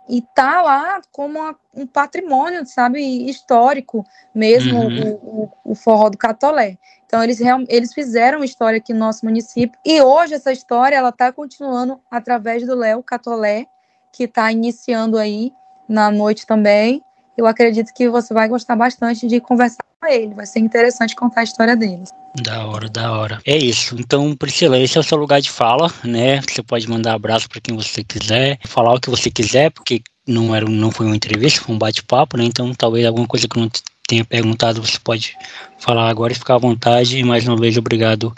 e 0.08 0.22
tá 0.22 0.62
lá 0.62 1.00
como 1.10 1.40
uma, 1.40 1.56
um 1.74 1.86
patrimônio, 1.86 2.64
sabe, 2.64 3.00
histórico 3.28 4.04
mesmo 4.34 4.78
uhum. 4.78 5.12
o, 5.12 5.14
o, 5.14 5.52
o, 5.72 5.74
forró 5.74 6.08
do 6.08 6.18
Catolé. 6.18 6.78
Então 7.06 7.22
eles 7.22 7.40
eles 7.68 7.92
fizeram 7.92 8.44
história 8.44 8.78
aqui 8.78 8.92
no 8.92 9.00
nosso 9.00 9.24
município 9.24 9.78
e 9.84 10.00
hoje 10.00 10.34
essa 10.34 10.52
história 10.52 10.96
ela 10.96 11.10
está 11.10 11.32
continuando 11.32 12.00
através 12.10 12.64
do 12.64 12.74
Léo 12.74 13.02
Catolé 13.02 13.66
que 14.12 14.24
está 14.24 14.50
iniciando 14.50 15.18
aí 15.18 15.52
na 15.88 16.10
noite 16.10 16.46
também. 16.46 17.02
Eu 17.36 17.46
acredito 17.46 17.92
que 17.92 18.08
você 18.08 18.32
vai 18.32 18.48
gostar 18.48 18.76
bastante 18.76 19.26
de 19.26 19.40
conversar 19.40 19.84
com 20.00 20.06
ele. 20.06 20.34
Vai 20.34 20.46
ser 20.46 20.60
interessante 20.60 21.14
contar 21.14 21.42
a 21.42 21.44
história 21.44 21.76
dele. 21.76 22.04
Da 22.42 22.66
hora, 22.66 22.88
da 22.88 23.12
hora. 23.12 23.40
É 23.46 23.56
isso. 23.56 23.96
Então, 23.98 24.34
Priscila, 24.34 24.78
esse 24.78 24.96
é 24.96 25.00
o 25.00 25.04
seu 25.04 25.18
lugar 25.18 25.40
de 25.40 25.50
fala, 25.50 25.92
né? 26.02 26.40
Você 26.40 26.62
pode 26.62 26.88
mandar 26.88 27.14
abraço 27.14 27.48
para 27.48 27.60
quem 27.60 27.76
você 27.76 28.02
quiser, 28.02 28.58
falar 28.66 28.94
o 28.94 29.00
que 29.00 29.10
você 29.10 29.30
quiser, 29.30 29.70
porque 29.70 30.02
não 30.26 30.54
era, 30.54 30.66
não 30.66 30.90
foi 30.90 31.06
uma 31.06 31.16
entrevista, 31.16 31.60
foi 31.60 31.74
um 31.74 31.78
bate-papo, 31.78 32.36
né? 32.36 32.44
Então, 32.44 32.74
talvez 32.74 33.06
alguma 33.06 33.26
coisa 33.26 33.46
que 33.46 33.58
eu 33.58 33.62
não 33.62 33.70
tenha 34.06 34.24
perguntado, 34.24 34.82
você 34.82 34.98
pode 34.98 35.36
falar 35.78 36.08
agora 36.08 36.32
e 36.32 36.36
ficar 36.36 36.54
à 36.54 36.58
vontade. 36.58 37.18
E 37.18 37.24
mais 37.24 37.46
uma 37.46 37.56
vez, 37.56 37.76
obrigado 37.76 38.34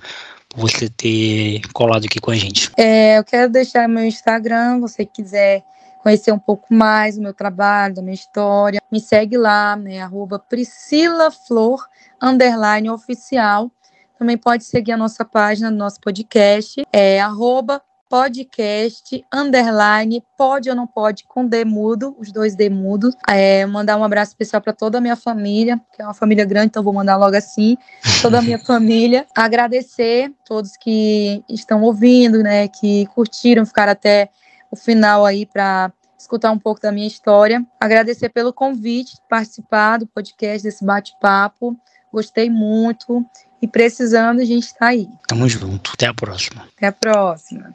por 0.48 0.60
você 0.60 0.88
ter 0.88 1.60
colado 1.72 2.04
aqui 2.04 2.20
com 2.20 2.30
a 2.30 2.36
gente. 2.36 2.70
É, 2.76 3.18
eu 3.18 3.24
quero 3.24 3.50
deixar 3.50 3.88
meu 3.88 4.04
Instagram, 4.04 4.80
você 4.80 5.04
quiser 5.04 5.62
conhecer 6.08 6.32
um 6.32 6.38
pouco 6.38 6.72
mais 6.72 7.16
do 7.16 7.22
meu 7.22 7.34
trabalho, 7.34 7.96
da 7.96 8.00
minha 8.00 8.14
história, 8.14 8.80
me 8.90 8.98
segue 8.98 9.36
lá, 9.36 9.76
né, 9.76 10.00
arroba 10.00 10.38
Priscila 10.38 11.30
Flor, 11.30 11.86
underline 12.20 12.88
oficial. 12.88 13.70
Também 14.18 14.38
pode 14.38 14.64
seguir 14.64 14.92
a 14.92 14.96
nossa 14.96 15.22
página 15.22 15.70
nosso 15.70 16.00
podcast, 16.00 16.82
é 16.90 17.20
arroba 17.20 17.82
podcast, 18.08 19.22
underline, 19.30 20.24
pode 20.34 20.70
ou 20.70 20.74
não 20.74 20.86
pode, 20.86 21.24
com 21.24 21.46
D 21.46 21.62
mudo, 21.66 22.16
os 22.18 22.32
dois 22.32 22.56
D 22.56 22.70
mudos. 22.70 23.14
É, 23.28 23.66
mandar 23.66 23.98
um 23.98 24.02
abraço 24.02 24.30
especial 24.30 24.62
para 24.62 24.72
toda 24.72 24.96
a 24.96 25.00
minha 25.00 25.14
família, 25.14 25.78
que 25.94 26.00
é 26.00 26.06
uma 26.06 26.14
família 26.14 26.46
grande, 26.46 26.68
então 26.68 26.82
vou 26.82 26.94
mandar 26.94 27.18
logo 27.18 27.36
assim, 27.36 27.76
toda 28.22 28.38
a 28.38 28.42
minha 28.42 28.58
família. 28.64 29.26
Agradecer 29.36 30.32
todos 30.46 30.74
que 30.74 31.44
estão 31.50 31.82
ouvindo, 31.82 32.42
né, 32.42 32.66
que 32.66 33.04
curtiram, 33.08 33.66
ficar 33.66 33.90
até 33.90 34.30
o 34.70 34.76
final 34.76 35.24
aí 35.24 35.44
para 35.46 35.92
escutar 36.18 36.50
um 36.50 36.58
pouco 36.58 36.80
da 36.80 36.90
minha 36.90 37.06
história. 37.06 37.64
Agradecer 37.80 38.28
pelo 38.30 38.52
convite, 38.52 39.18
participar 39.28 39.98
do 39.98 40.06
podcast, 40.06 40.62
desse 40.62 40.84
bate-papo. 40.84 41.78
Gostei 42.12 42.50
muito. 42.50 43.24
E 43.60 43.66
precisando, 43.66 44.40
a 44.40 44.44
gente 44.44 44.64
está 44.64 44.88
aí. 44.88 45.08
Tamo 45.26 45.48
junto. 45.48 45.92
Até 45.94 46.06
a 46.06 46.14
próxima. 46.14 46.66
Até 46.76 46.86
a 46.86 46.92
próxima. 46.92 47.74